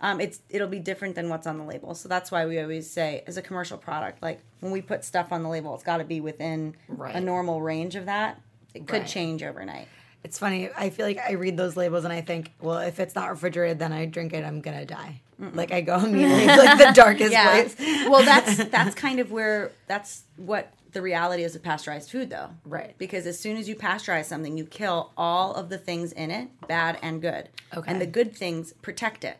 [0.00, 1.94] Um, it's it'll be different than what's on the label.
[1.94, 5.32] So that's why we always say as a commercial product, like when we put stuff
[5.32, 7.14] on the label, it's got to be within Right.
[7.14, 8.40] a normal range of that.
[8.72, 9.06] It could Right.
[9.06, 9.88] change overnight.
[10.22, 10.68] It's funny.
[10.76, 13.78] I feel like I read those labels and I think, well, if it's not refrigerated,
[13.78, 15.20] then I drink it, I'm gonna die.
[15.54, 17.76] Like I go immediately to like the darkest place.
[18.08, 22.50] well, that's that's kind of where that's what the reality is of pasteurized food, though.
[22.66, 22.94] Right.
[22.98, 26.48] Because as soon as you pasteurize something, you kill all of the things in it,
[26.68, 27.48] bad and good.
[27.74, 27.90] Okay.
[27.90, 29.38] And the good things protect it.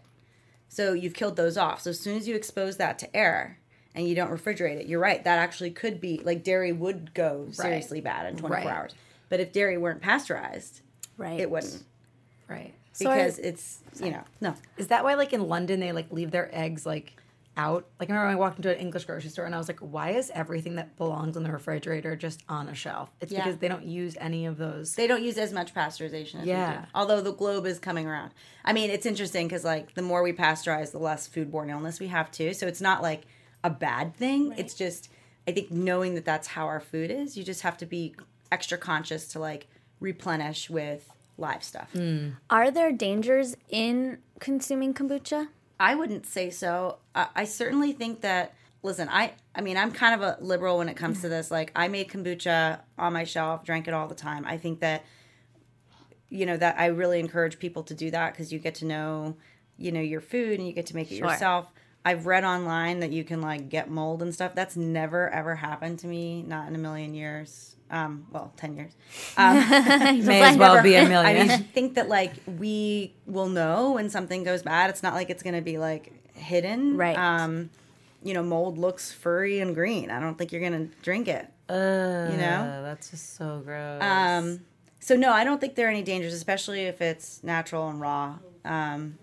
[0.69, 1.83] So you've killed those off.
[1.83, 3.59] So as soon as you expose that to air
[3.95, 5.23] and you don't refrigerate it, you're right.
[5.25, 8.67] That actually could be like dairy would go seriously bad in 24 Right.
[8.75, 8.95] hours.
[9.31, 10.83] But if dairy weren't pasteurized,
[11.17, 11.41] right.
[11.41, 11.83] it wouldn't
[12.49, 12.75] Right.
[12.93, 16.13] So are- because it's you know no Is that why like in London they like
[16.13, 17.15] leave their eggs like
[17.57, 17.87] out?
[17.99, 19.79] Like I remember when I walked into an English grocery store and I was like,
[19.81, 23.11] why is everything that belongs in the refrigerator just on a shelf?
[23.21, 23.45] It's Yeah.
[23.45, 24.95] because they don't use any of those.
[24.95, 26.81] they don't use as much pasteurization as we Yeah.
[26.83, 26.87] do.
[26.95, 28.33] Although the globe is coming around.
[28.65, 32.09] I mean, it's interesting because like the more we pasteurize, the less foodborne illness we
[32.09, 32.53] have too.
[32.55, 33.23] So it's not like
[33.63, 34.55] a bad thing.
[34.57, 35.09] It's just
[35.47, 38.15] I think knowing that that's how our food is, you just have to be
[38.53, 39.69] extra conscious to like
[40.01, 41.91] replenish with live stuff.
[41.95, 42.35] Mm.
[42.49, 45.49] Are there dangers in consuming kombucha?
[45.79, 46.99] I wouldn't say so.
[47.15, 48.55] I, I certainly think that.
[48.83, 51.51] Listen, I I mean I'm kind of a liberal when it comes to this.
[51.51, 54.47] Like I made kombucha on my shelf, drank it all the time.
[54.47, 55.05] I think that
[56.31, 59.37] you know that I really encourage people to do that because you get to know
[59.77, 61.29] you know your food and you get to make it Sure.
[61.29, 61.71] yourself.
[62.05, 64.55] I've read online that you can like get mold and stuff.
[64.55, 67.77] That's never ever happened to me, not in a million years.
[67.91, 68.93] Um, well, ten years.
[69.37, 71.49] May as well be a million.
[71.49, 74.91] mean, I think that like we will know when something goes bad.
[74.91, 76.97] It's not like it's going to be like hidden.
[76.97, 77.19] Right.
[77.19, 77.71] Um,
[78.23, 80.11] you know, mold looks furry and green.
[80.11, 81.47] I don't think you're going to drink it.
[82.31, 82.83] you know?
[82.83, 84.03] that's just so gross.
[84.03, 84.61] Um,
[85.01, 88.39] so no, I don't think there are any dangers, especially if it's natural and raw.
[88.65, 89.19] Um,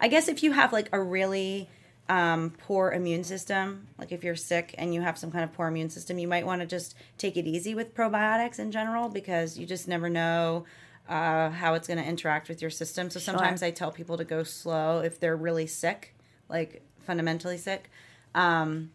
[0.00, 1.68] I guess if you have like a really
[2.08, 5.66] um, poor immune system, like if you're sick and you have some kind of poor
[5.68, 9.58] immune system, you might want to just take it easy with probiotics in general because
[9.58, 10.64] you just never know.
[11.08, 13.10] uh, how it's going to interact with your system.
[13.10, 16.16] So sometimes I tell people to go slow if they're really sick,
[16.48, 17.90] like fundamentally sick.
[18.34, 18.90] Um,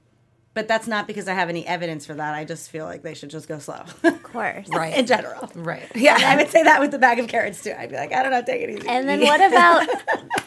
[0.53, 2.33] but that's not because I have any evidence for that.
[2.33, 3.83] I just feel like they should just go slow.
[4.03, 4.67] Of course.
[4.73, 4.97] Right.
[4.97, 5.49] In general.
[5.55, 5.89] Right.
[5.95, 7.73] Yeah, I would say that with the bag of carrots too.
[7.79, 8.87] I'd be like, I don't know, take it easy.
[8.89, 9.87] And then what about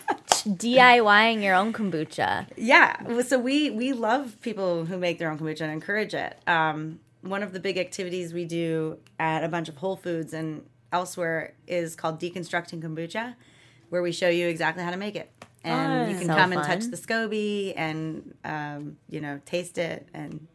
[0.47, 2.47] DIYing your own kombucha?
[2.57, 3.23] Yeah.
[3.23, 6.37] So we we love people who make their own kombucha and encourage it.
[6.47, 10.65] Um, one of the big activities we do at a bunch of Whole Foods and
[10.93, 13.35] elsewhere is called deconstructing kombucha,
[13.89, 15.31] where we show you exactly how to make it,
[15.65, 20.07] and you can So come and touch the SCOBY and um, you know taste it,
[20.13, 20.47] and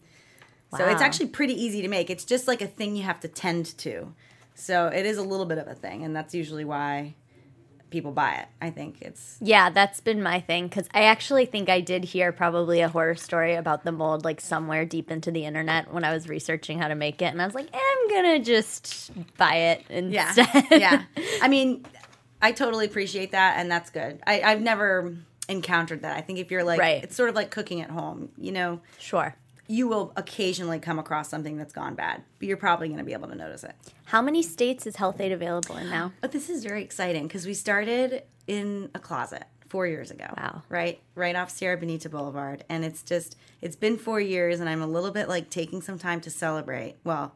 [0.78, 2.12] so it's actually pretty easy to make.
[2.12, 4.14] It's just like a thing you have to tend to.
[4.54, 7.16] So it is a little bit of a thing, and that's usually why
[7.90, 8.48] people buy it.
[8.62, 12.32] I think it's Yeah, that's been my thing because I actually think I did hear
[12.32, 16.14] probably a horror story about the mold like somewhere deep into the internet when I
[16.14, 19.86] was researching how to make it, and I was like, I'm gonna just buy it
[19.90, 20.28] Yeah.
[20.28, 20.66] instead.
[20.72, 21.04] yeah.
[21.42, 21.86] I mean,
[22.42, 24.20] I totally appreciate that, and that's good.
[24.26, 25.16] I, I've never
[25.50, 26.16] encountered that.
[26.16, 27.04] I think if you're like, Right.
[27.04, 29.36] it's sort of like cooking at home, you know, sure.
[29.72, 33.14] You will occasionally come across something that's gone bad, but you're probably going to be
[33.14, 33.76] able to notice it.
[34.06, 36.12] How many states is Health-Ade available in now?
[36.22, 40.26] But this is very exciting because we started in a closet four years ago.
[40.36, 40.64] Wow.
[40.70, 41.00] Right?
[41.14, 42.64] Right off Sierra Bonita Boulevard.
[42.68, 46.00] And it's just, it's been four years, and I'm a little bit like taking some
[46.00, 46.96] time to celebrate.
[47.04, 47.36] Well,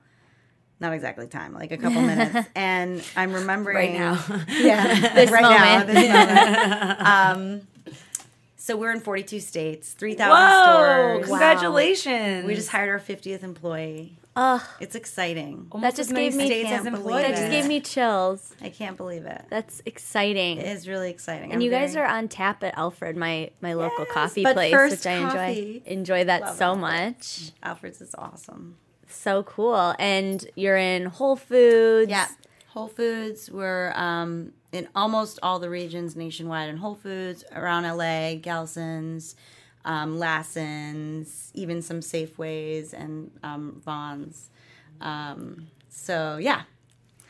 [0.80, 2.50] not exactly time, like a couple minutes.
[2.56, 4.24] And I'm remembering Right now.
[4.50, 5.62] Yeah, This right moment.
[5.62, 7.02] now, this moment.
[7.62, 7.68] um,
[8.64, 11.22] so we're in 42 states, 3,000 Whoa!
[11.26, 11.28] stores.
[11.28, 12.46] Congratulations.
[12.48, 14.18] We just hired our 50th employee.
[14.38, 15.68] Ugh, It's exciting.
[15.70, 17.06] Almost that just as gave me states as as employees.
[17.26, 17.28] employees.
[17.28, 18.54] that just gave me chills.
[18.62, 19.44] I can't believe it.
[19.50, 20.60] That's exciting.
[20.60, 21.52] It is really exciting.
[21.52, 24.44] And I'm you guys very- are on tap at Alfred, my my local Yes, coffee
[24.44, 25.30] but place, First which I enjoy.
[25.36, 25.84] Coffee.
[25.86, 26.82] Enjoy that Love so Alfred.
[26.82, 27.52] much.
[27.62, 28.78] Alfred's is awesome.
[29.10, 29.94] So cool.
[30.00, 32.10] And you're in Whole Foods.
[32.10, 32.28] Yeah.
[32.70, 33.52] Whole Foods.
[33.52, 39.36] We're um, in almost all the regions nationwide in Whole Foods, around LA, Gelson's,
[39.86, 44.50] um, Lassen's, even some Safeways and um, Vons.
[45.00, 46.64] Um, so, yeah.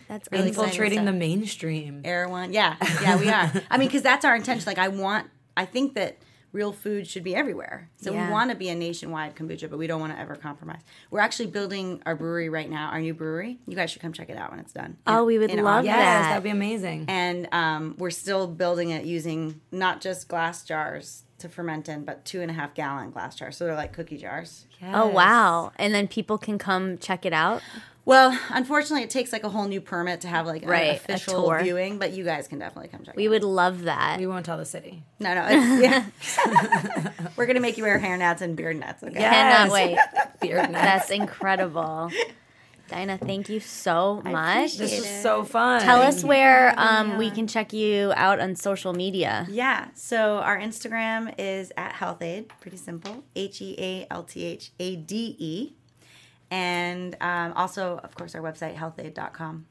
[0.07, 2.01] That's Really really infiltrating the mainstream.
[2.03, 2.53] Erewhon.
[2.53, 3.51] Yeah, yeah, we are.
[3.71, 4.65] I mean, because that's our intention.
[4.65, 6.17] Like, I want, I think that
[6.53, 7.89] real food should be everywhere.
[7.97, 8.27] So Yeah.
[8.27, 10.81] we want to be a nationwide kombucha, but we don't want to ever compromise.
[11.11, 13.59] We're actually building our brewery right now, our new brewery.
[13.67, 14.97] You guys should come check it out when it's done.
[15.05, 15.85] Oh, we would love August.
[15.87, 16.29] Yes, that.
[16.29, 17.05] that'd be amazing.
[17.09, 22.23] And um, we're still building it using not just glass jars to ferment in, but
[22.23, 23.57] two and a half gallon glass jars.
[23.57, 24.65] So they're like cookie jars.
[24.81, 25.71] Oh wow!
[25.77, 27.61] And then people can come check it out.
[28.05, 30.95] Well, unfortunately, it takes like a whole new permit to have like an Right, a
[30.95, 31.61] official tour.
[31.63, 33.31] viewing, but you guys can definitely come check We it out.
[33.31, 34.19] would love that.
[34.19, 35.03] We won't tell the city.
[35.19, 37.11] No, no, it's, yeah.
[37.37, 39.03] We're gonna make you wear hair nets and beard nets.
[39.03, 39.13] Okay.
[39.13, 39.97] Cannot wait.
[40.41, 40.83] Beard nuts.
[40.83, 42.11] That's incredible.
[42.89, 44.77] Daina, thank you so much.
[44.77, 45.81] This appreciate was so fun.
[45.81, 49.47] Tell us where um, we can check you out on social media.
[49.49, 49.87] Yeah.
[49.95, 52.49] So our Instagram is at Health-Ade.
[52.59, 53.23] Pretty simple.
[53.35, 55.73] H e a l t h a d e,
[56.53, 59.65] and um, also, of course, our website healthaid.com.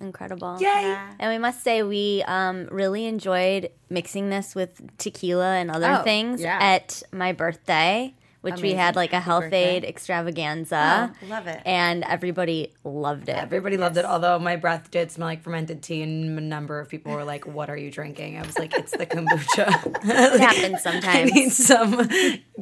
[0.00, 0.58] Incredible.
[0.60, 0.66] Yay!
[0.66, 1.12] Yeah.
[1.18, 6.02] And we must say we um, really enjoyed mixing this with tequila and other Oh,
[6.04, 6.58] things yeah.
[6.60, 8.14] at my birthday,
[8.52, 9.76] which we had like a health birthday.
[9.76, 11.14] aid extravaganza.
[11.22, 11.60] Oh, love it.
[11.64, 13.36] And everybody loved it.
[13.36, 16.88] Everybody loved it, although my breath did smell like fermented tea, and a number of
[16.88, 19.68] people were like, "What are you drinking?" I was like, "It's the kombucha."
[20.04, 21.32] it happens I sometimes.
[21.32, 22.08] need some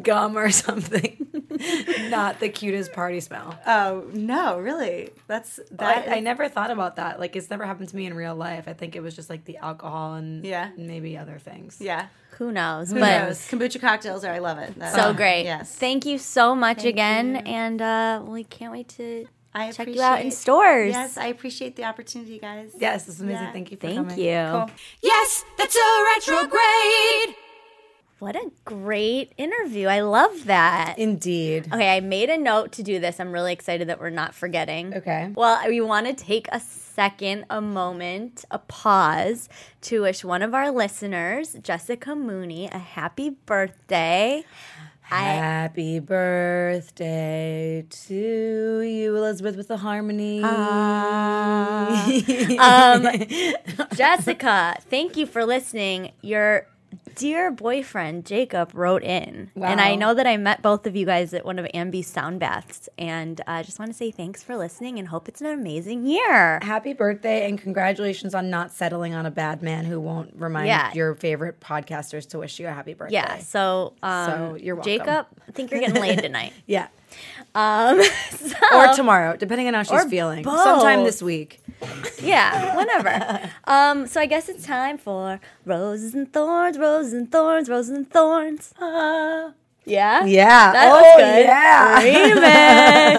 [0.02, 1.26] gum or something.
[2.10, 3.58] Not the cutest party smell.
[3.66, 5.10] Oh no, really?
[5.26, 6.08] That's that.
[6.08, 7.18] I, I never thought about that.
[7.20, 8.68] Like, it's never happened to me in real life.
[8.68, 10.70] I think it was just like the alcohol and Yeah.
[10.76, 11.78] maybe other things.
[11.80, 12.06] yeah.
[12.38, 12.90] Who knows?
[12.90, 13.38] Who but knows?
[13.48, 14.32] Kombucha cocktails are.
[14.32, 14.78] I love it.
[14.78, 15.44] That- so great.
[15.44, 15.74] Yes.
[15.74, 17.34] Thank you so much Thank again.
[17.34, 17.52] you.
[17.52, 20.90] And uh, we can't wait to I check you out in stores.
[20.92, 22.72] Yes, I appreciate the opportunity, guys.
[22.78, 23.42] Yes, this is amazing.
[23.44, 23.52] Yeah.
[23.52, 24.18] Thank you for Thank coming.
[24.18, 24.48] you.
[24.50, 24.70] Cool.
[25.02, 27.36] Yes, that's a retrograde.
[28.18, 29.88] What a great interview.
[29.88, 30.98] I love that.
[30.98, 31.66] Indeed.
[31.70, 33.20] Okay, I made a note to do this.
[33.20, 34.94] I'm really excited that we're not forgetting.
[34.94, 35.30] Okay.
[35.34, 39.50] Well, we want to take a second, a moment, a pause
[39.82, 44.44] to wish one of our listeners, Jessica Mooney, a happy birthday.
[45.10, 50.42] I, Happy birthday to you, Elizabeth, with the harmony.
[52.58, 53.04] um,
[53.94, 56.12] Jessica, thank you for listening.
[56.22, 56.66] Your
[57.14, 61.32] dear boyfriend Jacob wrote in, and I know that I met both of you guys
[61.34, 64.98] at one of Ambi's sound baths, and I just want to say thanks for listening
[64.98, 66.58] and hope it's an amazing year.
[66.62, 70.92] Happy birthday and congratulations on not settling on a bad man who won't remind Yeah.
[70.92, 73.14] your favorite podcasters to wish you a happy birthday.
[73.14, 74.92] Yeah, so um, So, you're welcome.
[74.92, 76.52] Jacob, I think you're getting laid tonight.
[76.66, 76.88] Yeah.
[77.56, 80.42] Um, so, or tomorrow, depending on how she's feeling.
[80.42, 80.62] both.
[80.62, 81.60] Sometime this week.
[82.22, 83.50] yeah, whenever.
[83.64, 88.10] um, so I guess it's time for roses and thorns, roses and thorns, roses and
[88.10, 88.74] thorns.
[88.78, 89.52] Ah.
[89.86, 90.26] yeah.
[90.26, 90.72] Yeah.
[90.72, 91.46] That oh, was good.
[91.46, 92.02] yeah.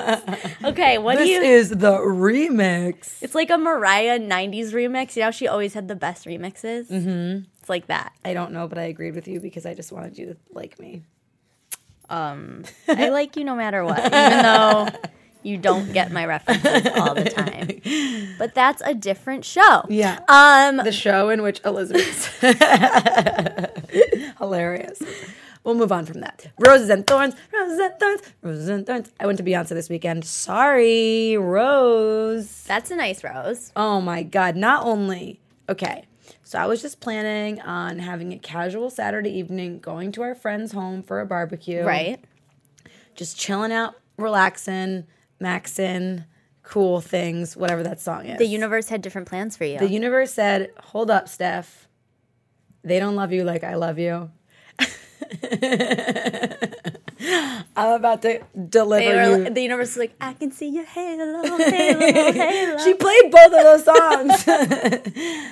[0.03, 0.63] Remix.
[0.69, 1.41] okay, what this do you?
[1.41, 3.23] is the remix.
[3.23, 5.15] it's like a Mariah '90s remix.
[5.15, 6.91] You know, she always had the best remixes.
[6.91, 7.45] Mm-hmm.
[7.59, 8.13] It's like that.
[8.23, 10.79] I don't know, but I agreed with you because I just wanted you to like
[10.79, 11.01] me.
[12.09, 14.87] Um, I like you no matter what, even though
[15.43, 17.81] you don't get my references all the time.
[18.37, 19.83] But that's a different show.
[19.89, 20.19] Yeah.
[20.27, 22.27] Um, The show in which Elizabeth's
[24.37, 25.01] hilarious.
[25.63, 26.47] We'll move on from that.
[26.59, 29.11] Roses and thorns, roses and thorns, roses and thorns.
[29.19, 30.23] I went to Beyonce this weekend.
[30.23, 32.63] Sorry, Rose.
[32.65, 33.71] that's a nice rose.
[33.75, 34.55] Oh my God.
[34.55, 36.05] Not only, okay,
[36.47, 40.71] so I was just planning on having a casual Saturday evening, going to our friend's
[40.71, 41.83] home for a barbecue.
[41.83, 42.23] Right.
[43.15, 45.07] Just chilling out, relaxing,
[45.41, 46.23] maxing,
[46.63, 48.37] cool things, whatever that song is.
[48.37, 49.77] The universe had different plans for you.
[49.77, 51.89] The universe said, hold up, Steph.
[52.81, 54.31] They don't love you like I love you.
[57.75, 59.49] I'm about to deliver were, you.
[59.49, 62.77] the universe was like, I can see your halo, halo, halo.
[62.79, 64.47] She played both of those songs.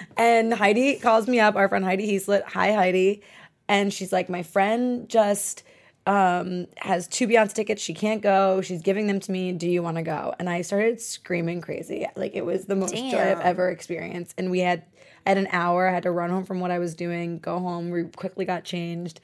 [0.18, 2.44] and Heidi calls me up, our friend Heidi Heaslett.
[2.44, 3.24] Hi, Heidi.
[3.68, 5.64] And she's like, My friend just
[6.06, 7.82] um, has two Beyonce tickets.
[7.82, 8.62] She can't go.
[8.62, 9.52] She's giving them to me.
[9.52, 10.36] Do you want to go?
[10.40, 12.08] And I started screaming crazy.
[12.16, 14.36] Like it was the most joy I've ever experienced.
[14.38, 14.84] And we had,
[15.26, 15.88] at an hour.
[15.88, 17.90] I had to run home from what I was doing, go home.
[17.90, 19.20] We quickly got changed.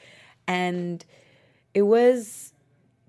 [0.52, 1.06] And
[1.74, 2.52] it was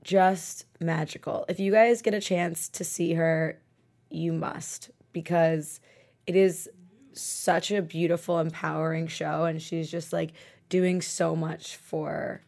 [0.05, 1.45] just magical.
[1.49, 3.59] If you guys get a chance to see her,
[4.11, 5.81] you must because
[6.27, 6.71] it is
[7.15, 9.45] such a beautiful, empowering show.
[9.45, 10.33] And she's just like
[10.69, 12.43] doing so much for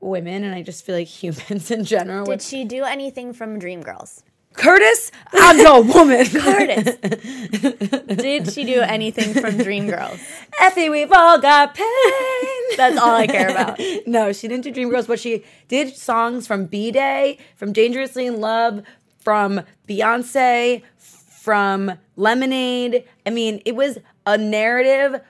[0.00, 0.44] women.
[0.44, 2.24] And I just feel like humans in general.
[2.24, 4.22] Did she do anything from Dreamgirls?
[4.56, 6.26] Curtis, I'm no woman.
[6.26, 6.96] Curtis.
[8.16, 10.20] Did she do anything from Dreamgirls?
[10.60, 12.76] Effie, we've all got pain.
[12.76, 13.78] That's all I care about.
[14.06, 18.40] no, she didn't do Dreamgirls, but she did songs from B Day, from Dangerously in
[18.40, 18.82] Love,
[19.18, 23.04] from Beyonce, from Lemonade.
[23.24, 25.20] I mean, it was a narrative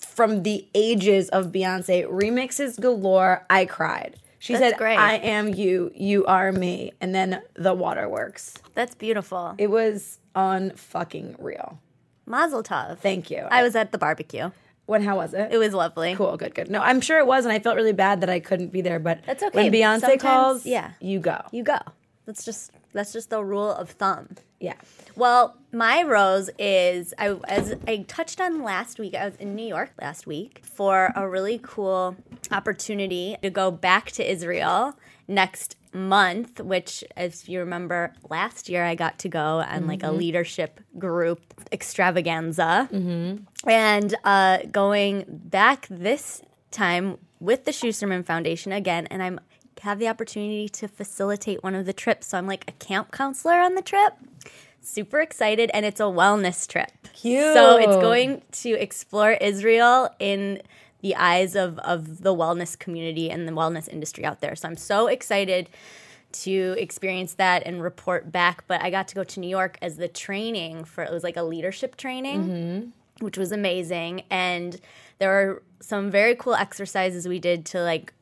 [0.00, 2.08] from the ages of Beyonce.
[2.08, 3.44] Remixes galore.
[3.50, 4.16] I cried.
[4.38, 4.98] She That's said, great.
[4.98, 6.92] I am you, you are me.
[7.00, 8.54] And then the waterworks.
[8.74, 9.54] That's beautiful.
[9.58, 11.80] It was on fucking real.
[12.26, 12.98] Mazel tov.
[12.98, 13.46] Thank you.
[13.50, 14.50] I was at the barbecue.
[14.86, 15.52] when how was it?
[15.52, 16.14] It was lovely.
[16.14, 16.70] Cool, good, good.
[16.70, 18.98] No, I'm sure it was, and I felt really bad that I couldn't be there.
[18.98, 19.56] But That's okay.
[19.64, 20.90] When Beyonce Sometimes- calls, yeah.
[21.00, 21.40] you go.
[21.52, 21.78] You go.
[22.26, 24.28] That's just that's just the rule of thumb.
[24.60, 24.74] Yeah.
[25.16, 29.14] Well, my rose is I as I touched on last week.
[29.14, 32.16] I was in New York last week for a really cool
[32.50, 34.96] opportunity to go back to Israel
[35.28, 40.10] next month, which as you remember last year I got to go on like a
[40.18, 41.40] leadership group
[41.72, 42.88] extravaganza.
[43.66, 49.40] And uh, going back this time with the Schusterman Foundation again, and I'm
[49.82, 52.28] have the opportunity to facilitate one of the trips.
[52.28, 54.14] So I'm like a camp counselor on the trip.
[54.80, 56.90] Super excited, and it's a wellness trip.
[57.12, 57.54] Cute.
[57.54, 60.62] So it's going to explore Israel in
[61.00, 64.54] the eyes of, of the wellness community and the wellness industry out there.
[64.54, 65.68] So I'm so excited
[66.32, 68.64] to experience that and report back.
[68.66, 71.36] But I got to go to New York as the training for it was like
[71.36, 73.24] a leadership training, mm-hmm.
[73.24, 74.22] which was amazing.
[74.30, 74.80] And
[75.18, 78.12] there were some very cool exercises we did to like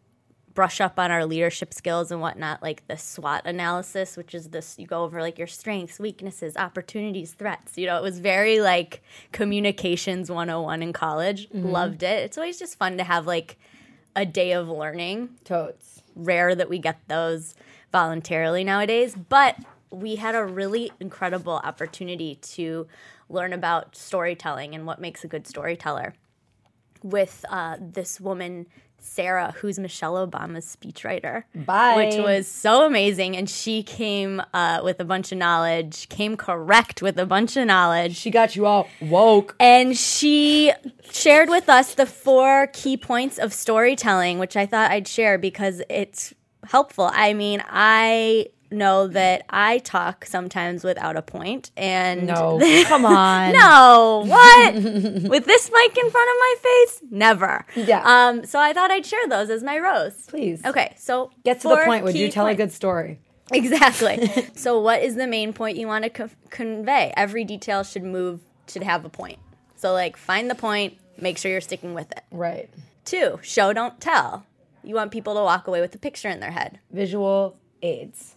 [0.55, 4.77] brush up on our leadership skills and whatnot, like the SWOT analysis, which is this
[4.79, 7.77] you go over like your strengths, weaknesses, opportunities, threats.
[7.77, 11.49] You know, it was very like communications 101 in college.
[11.53, 12.25] Loved it.
[12.25, 13.59] It's always just fun to have like
[14.15, 15.31] a day of learning.
[15.45, 16.03] Totes.
[16.15, 17.55] Rare that we get those
[17.91, 19.57] voluntarily nowadays, but
[19.91, 22.87] we had a really incredible opportunity to
[23.29, 26.15] learn about storytelling and what makes a good storyteller
[27.03, 28.67] with uh, this woman
[29.05, 31.45] Sarah, who's Michelle Obama's speechwriter.
[31.55, 31.97] Bye.
[31.97, 33.37] Which was so amazing.
[33.37, 37.67] And she came uh, with a bunch of knowledge, came correct with a bunch of
[37.67, 38.17] knowledge.
[38.17, 39.57] She got you all woke.
[39.61, 40.73] And she
[41.13, 45.83] shared with us the four key points of storytelling, which I thought I'd share because
[45.89, 46.35] it's
[46.65, 47.11] helpful.
[47.13, 53.53] I mean, I know that I talk sometimes without a point and No, come on.
[53.53, 54.75] no, what?
[54.75, 57.01] With this mic in front of my face?
[57.11, 57.67] Never.
[57.77, 58.03] Yeah.
[58.05, 60.15] Um, so I thought I'd share those as my rose.
[60.27, 60.65] Please.
[60.65, 62.05] Okay, so Get to the point.
[62.05, 63.21] Would you tell a good story?
[63.53, 64.29] Exactly.
[64.55, 67.13] so, what is the main point you want to co- convey?
[67.17, 69.39] Every detail should move, should have a point.
[69.77, 72.23] So, like, find the point, make sure you're sticking with it.
[72.31, 72.71] Right.
[73.05, 74.47] Two, show, don't tell.
[74.83, 76.79] You want people to walk away with a picture in their head.
[76.91, 78.37] Visual aids.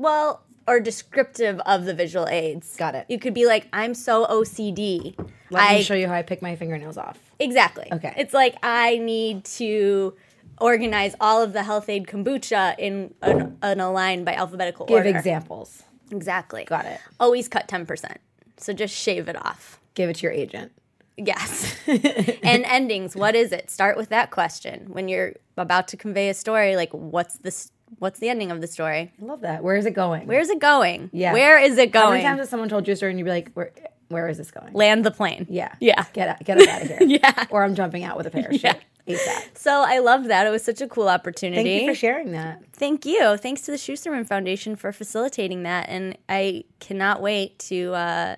[0.00, 2.74] Well, or descriptive of the visual aids.
[2.76, 3.04] Got it.
[3.10, 5.14] You could be like, I'm so OCD.
[5.50, 7.18] Let I me show you how I pick my fingernails off.
[7.38, 7.86] exactly.
[7.92, 8.14] Okay.
[8.16, 10.14] It's like I need to
[10.58, 15.08] organize all of the Health-Ade kombucha in an, an aligned by alphabetical Give order.
[15.10, 15.82] examples.
[16.10, 16.64] Exactly.
[16.64, 16.98] Got it.
[17.18, 18.18] Always cut ten percent.
[18.56, 19.80] So just shave it off.
[19.94, 20.72] Give it to your agent.
[21.16, 21.76] Yes.
[21.86, 23.68] and endings, what is it?
[23.70, 24.86] Start with that question.
[24.88, 28.66] When you're about to convey a story, like what's this what's the ending of the
[28.66, 29.12] story?
[29.20, 29.62] I love that.
[29.62, 30.26] Where is it going?
[30.26, 31.10] Where's it going?
[31.12, 31.32] Yeah.
[31.32, 32.12] Where is it How going?
[32.18, 33.72] many times has someone told you a story and you'd be like, where,
[34.08, 34.72] where is this going?
[34.72, 35.46] Land the plane.
[35.48, 35.74] Yeah.
[35.80, 36.04] Yeah.
[36.12, 36.98] Get out, get us out of here.
[37.02, 37.46] Yeah.
[37.50, 38.62] Or I'm jumping out with a parachute.
[38.62, 38.76] Yeah.
[39.08, 39.56] ASAP.
[39.56, 40.46] So I love that.
[40.46, 41.62] It was such a cool opportunity.
[41.62, 42.62] Thank you for sharing that.
[42.72, 43.36] Thank you.
[43.36, 45.88] Thanks to the Schusterman Foundation for facilitating that.
[45.88, 48.36] And I cannot wait to uh,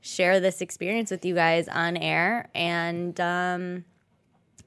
[0.00, 3.84] share this experience with you guys on air and um,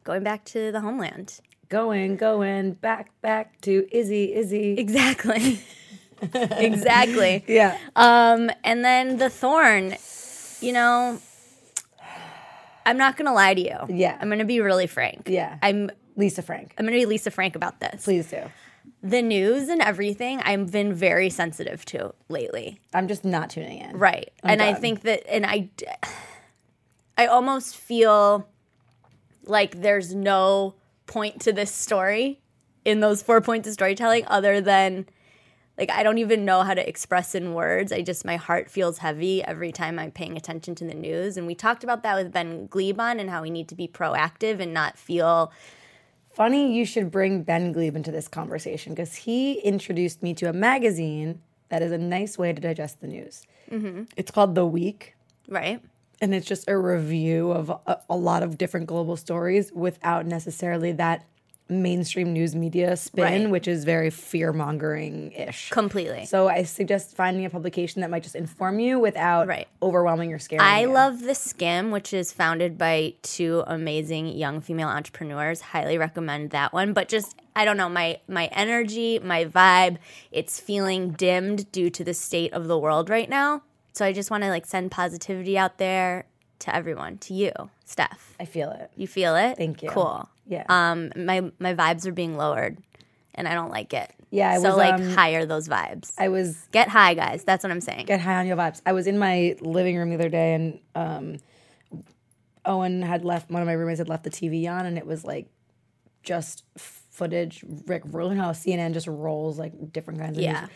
[0.03, 1.39] going back to the homeland.
[1.69, 4.77] Going, going, back, back to Izzy, Izzy.
[4.77, 5.59] Exactly.
[6.33, 7.43] exactly.
[7.47, 7.77] Yeah.
[7.95, 9.95] Um, and then the thorn,
[10.61, 11.19] you know,
[12.85, 13.77] I'm not gonna lie to you.
[13.89, 14.17] Yeah.
[14.19, 15.27] I'm gonna be really frank.
[15.29, 15.57] Yeah.
[15.61, 16.73] I'm Lisa Frank.
[16.77, 18.05] I'm gonna be Lisa Frank about this.
[18.05, 18.43] Please do.
[19.03, 22.79] The news and everything I've been very sensitive to lately.
[22.93, 23.97] I'm just not tuning in.
[23.97, 24.31] Right.
[24.41, 25.69] I'm and I think that and I
[27.17, 28.47] I almost feel
[29.43, 30.75] like there's no
[31.07, 32.41] point to this story
[32.85, 35.07] in those four points of storytelling other than
[35.77, 37.91] like I don't even know how to express in words.
[37.91, 41.37] I just my heart feels heavy every time I'm paying attention to the news.
[41.37, 44.59] And we talked about that with Ben Gleib and how we need to be proactive
[44.59, 45.51] and not feel
[46.37, 50.53] Funny you should bring Ben Gleib into this conversation because he introduced me to a
[50.53, 53.41] magazine that is a nice way to digest the news.
[53.71, 54.03] Mm-hmm.
[54.15, 55.15] It's called The Week.
[55.49, 55.81] right.
[56.21, 60.91] And it's just a review of a, a lot of different global stories without necessarily
[60.93, 61.25] that
[61.69, 63.49] mainstream news media spin, Right.
[63.49, 65.69] which is very fear mongering ish.
[65.69, 66.25] Completely.
[66.25, 69.67] So I suggest finding a publication that might just inform you without Right.
[69.83, 70.91] overwhelming or scaring I you.
[70.93, 75.59] love The Skimm, which is founded by two amazing young female entrepreneurs.
[75.59, 76.93] Highly recommend that one.
[76.93, 79.97] But just I don't know, my my energy, my vibe,
[80.31, 83.63] it's feeling dimmed due to the state of the world right now.
[83.97, 86.25] So I just want to like send positivity out there
[86.59, 87.51] to everyone, to you,
[87.83, 88.35] Steph.
[88.39, 88.91] I feel it.
[88.95, 89.57] You feel it?
[89.57, 89.89] Thank you.
[89.89, 90.29] Cool.
[90.45, 90.65] Yeah.
[90.69, 92.77] Um my my vibes are being lowered
[93.33, 94.13] and I don't like it.
[94.29, 96.13] Yeah, I so was, like um, higher those vibes.
[96.17, 97.43] I was Get high, guys.
[97.43, 98.05] That's what I'm saying.
[98.05, 98.81] get high on your vibes.
[98.85, 101.37] I was in my living room the other day and um,
[102.65, 105.25] Owen had left one of my roommates had left the TV on and it was
[105.25, 105.47] like
[106.21, 110.67] just footage Rick you know how CNN just rolls like different kinds of Yeah.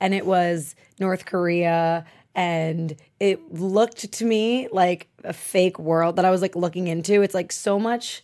[0.00, 2.04] And it was North Korea
[2.34, 7.22] and it looked to me like a fake world that I was like looking into.
[7.22, 8.22] It's like so much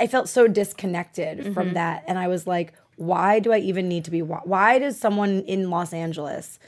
[0.00, 1.52] I felt so disconnected Mm-hmm.
[1.52, 2.04] from that.
[2.06, 4.22] And I was like, why do I even need to be?
[4.22, 6.58] Why, why does someone in Los Angeles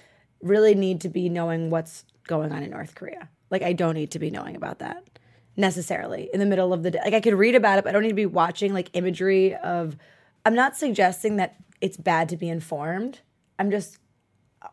[0.43, 3.29] really need to be knowing what's going on in North Korea?
[3.51, 5.05] Like, I don't need to be knowing about that
[5.57, 7.01] necessarily in the middle of the day.
[7.05, 9.55] Like, I could read about it, but I don't need to be watching like imagery
[9.55, 9.97] of.
[10.45, 13.21] I'm not suggesting that it's bad to be informed.
[13.59, 13.99] I'm just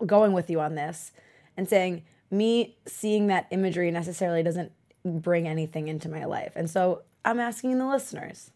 [0.05, 1.11] going with you on this
[1.57, 4.71] and saying me seeing that imagery necessarily doesn't
[5.03, 6.53] bring anything into my life.
[6.55, 8.51] And so I'm asking the listeners,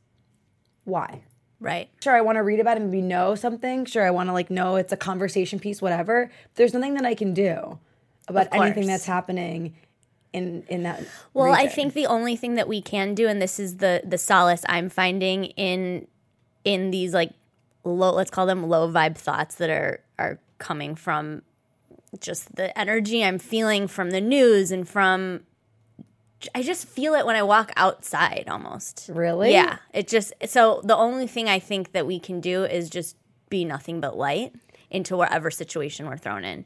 [0.84, 1.24] why?
[1.60, 1.90] Right.
[2.04, 3.86] Sure, I want to read about it and maybe know something.
[3.86, 6.30] Sure, I want to like know it's a conversation piece, whatever.
[6.56, 7.80] There's nothing that I can do
[8.28, 9.76] about anything that's happening
[10.34, 11.04] in in that.
[11.34, 14.18] Well, I think the only thing that we can do, and this is the the
[14.18, 16.08] solace I'm finding in
[16.66, 17.32] in these like
[17.84, 21.42] low, let's call them low vibe thoughts that are are coming from
[22.22, 25.42] just the energy I'm feeling from the news and from.
[26.54, 29.10] I just feel it when I walk outside almost.
[29.12, 29.52] Really?
[29.52, 29.78] Yeah.
[29.94, 33.16] It just so the only thing I think that we can do is just
[33.50, 34.54] be nothing but light
[34.90, 36.66] into whatever situation we're thrown in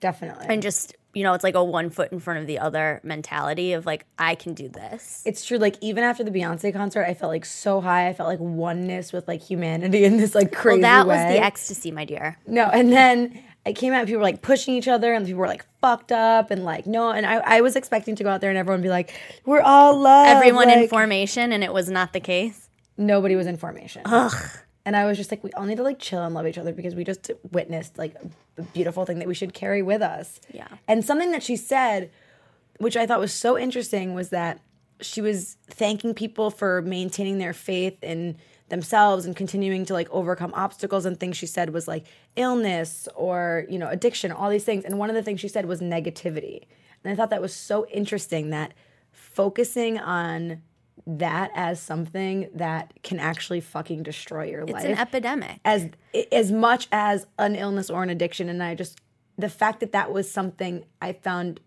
[0.00, 0.46] definitely.
[0.48, 3.72] and just you know it's like a one foot in front of the other mentality
[3.72, 5.58] of like i can do this it's true.
[5.58, 8.08] Like even after the Beyonce concert, I felt like so high.
[8.08, 11.16] I felt like oneness with like humanity in this like well crazy that way.
[11.16, 14.40] was the ecstasy my dear No, and then I came out and people were like
[14.40, 17.60] pushing each other and people were like fucked up and like no and I, I
[17.60, 19.12] was expecting to go out there and everyone be like,
[19.44, 20.28] We're all love.
[20.28, 24.02] everyone in formation and it was not the case nobody was in formation.
[24.04, 24.32] Ugh.
[24.84, 26.72] And I was just like, we all need to like chill and love each other
[26.72, 28.14] because we just witnessed like
[28.56, 30.40] a beautiful thing that we should carry with us.
[30.52, 30.68] Yeah.
[30.86, 32.10] And something that she said,
[32.78, 34.60] which I thought was so interesting, was that
[35.00, 38.36] she was thanking people for maintaining their faith in
[38.68, 41.04] themselves and continuing to like overcome obstacles.
[41.06, 42.04] And things she said was like
[42.36, 44.84] illness or you know addiction all these things.
[44.84, 46.64] And one of the things she said was negativity.
[47.04, 48.72] And i thought that was so interesting that
[49.12, 50.62] focusing on
[51.06, 55.60] that as something that can actually fucking destroy your It's life It's an epidemic.
[55.64, 55.88] as
[56.32, 58.48] as much as an illness or an addiction.
[58.48, 58.98] And i just
[59.38, 61.60] the fact that that was something i found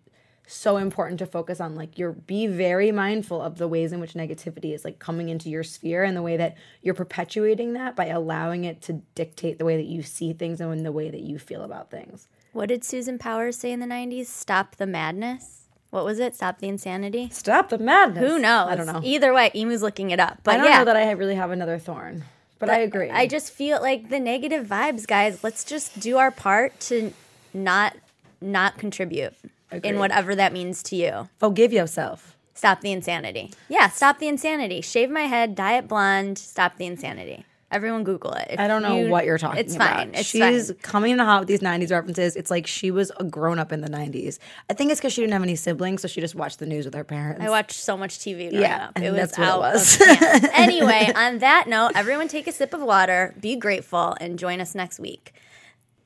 [0.52, 4.14] so important to focus on like you're be very mindful of the ways in which
[4.14, 8.08] negativity is like coming into your sphere and the way that you're perpetuating that by
[8.08, 11.38] allowing it to dictate the way that you see things and the way that you
[11.38, 14.26] feel about things What did Susan Powter say in the 90s?
[14.26, 15.68] Stop the madness?
[15.91, 16.36] What was it?
[16.36, 17.30] Stop the insanity?
[17.32, 18.70] stop the madness Who knows?
[18.70, 20.39] i don't know Either way, Emu's looking it up.
[20.43, 22.24] But i don't yeah, know that i really have another thorn
[22.58, 25.43] but i agree I just feel like the negative vibes, guys.
[25.43, 27.14] Let's just do our part to
[27.54, 27.95] not
[28.41, 29.34] not contribute
[29.72, 29.89] Agreed.
[29.89, 31.30] in whatever that means to you.
[31.38, 33.51] forgive yourself Stop the insanity.
[33.70, 34.82] Yeah, stop the insanity.
[34.82, 36.38] Shave my head, dye it blonde.
[36.38, 37.45] Stop the insanity.
[37.72, 38.47] Everyone Google it.
[38.49, 39.65] If I don't know you- what you're talking about.
[39.65, 39.95] it's about.
[39.95, 40.11] fine.
[40.15, 40.78] It's She's fine.
[40.82, 42.36] coming in hot with these 90s references.
[42.36, 44.39] It's like she was a grown up in the 90s.
[44.70, 46.84] I think it's because she didn't have any siblings, so she just watched the news
[46.84, 47.41] with her parents.
[47.45, 48.91] I watched so much TV growing Yeah, up.
[48.97, 50.01] and It was that's what it out was.
[50.01, 50.49] of.
[50.53, 54.76] Anyway, on that note, everyone take a sip of water, be grateful, and join us
[54.76, 55.34] next week.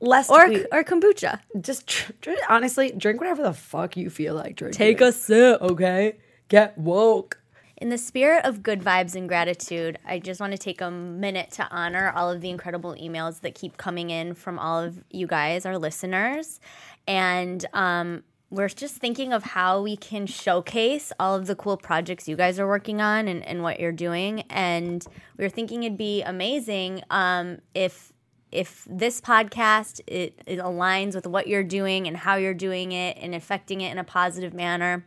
[0.04, 1.40] Less Or we- or kombucha.
[1.60, 4.76] just tr- dr- honestly drink whatever the fuck you feel like drinking.
[4.78, 6.16] Take a sip, okay?
[6.48, 7.40] Get woke.
[7.78, 11.50] In the spirit of good vibes and gratitude, I just want to take a minute
[11.52, 15.26] to honor all of the incredible emails that keep coming in from all of you
[15.26, 16.60] guys, our listeners.
[17.08, 22.28] And um, we're just thinking of how we can showcase all of the cool projects
[22.28, 24.42] you guys are working on and, and what you're doing.
[24.50, 25.04] And
[25.36, 28.12] we were thinking it'd be amazing um, if
[28.54, 33.16] if this podcast it, it aligns with what you're doing and how you're doing it
[33.20, 35.04] and affecting it in a positive manner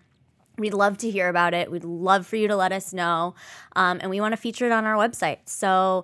[0.58, 1.70] We'd love to hear about it.
[1.70, 3.36] We'd love for you to let us know.
[3.76, 5.38] Um, and we want to feature it on our website.
[5.46, 6.04] So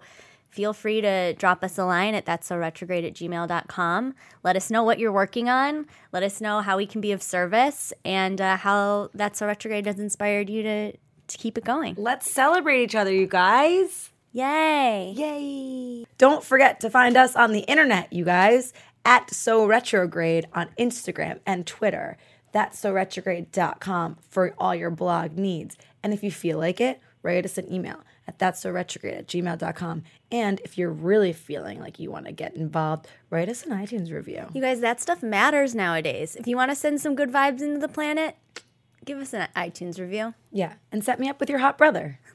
[0.49, 4.13] feel free to drop us a line at that's so retrograde at gmail.com.
[4.43, 5.87] Let us know what you're working on.
[6.11, 9.87] Let us know how we can be of service and uh, how that's so retrograde
[9.87, 11.95] has inspired you to, to keep it going.
[11.97, 14.12] Let's celebrate each other, you guys.
[14.33, 15.13] Yay.
[15.15, 16.05] Yay.
[16.17, 18.73] Don't forget to find us on the internet, you guys,
[19.05, 22.17] at So Retrograde on Instagram and Twitter.
[22.51, 25.77] That's so retrograde.com for all your blog needs.
[26.01, 29.27] And if you feel like it, write us an email at that's so retrograde at
[29.27, 30.03] gmail.com.
[30.31, 34.11] And if you're really feeling like you want to get involved, write us an iTunes
[34.11, 34.47] review.
[34.53, 36.35] You guys, that stuff matters nowadays.
[36.35, 38.35] If you want to send some good vibes into the planet,
[39.05, 40.33] give us an iTunes review.
[40.51, 40.73] Yeah.
[40.91, 42.19] And set me up with your hot brother.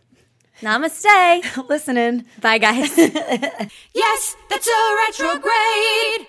[0.63, 1.69] Namaste.
[1.69, 2.25] Listening.
[2.41, 2.97] Bye, guys.
[3.95, 6.27] Yes, that's a retrograde.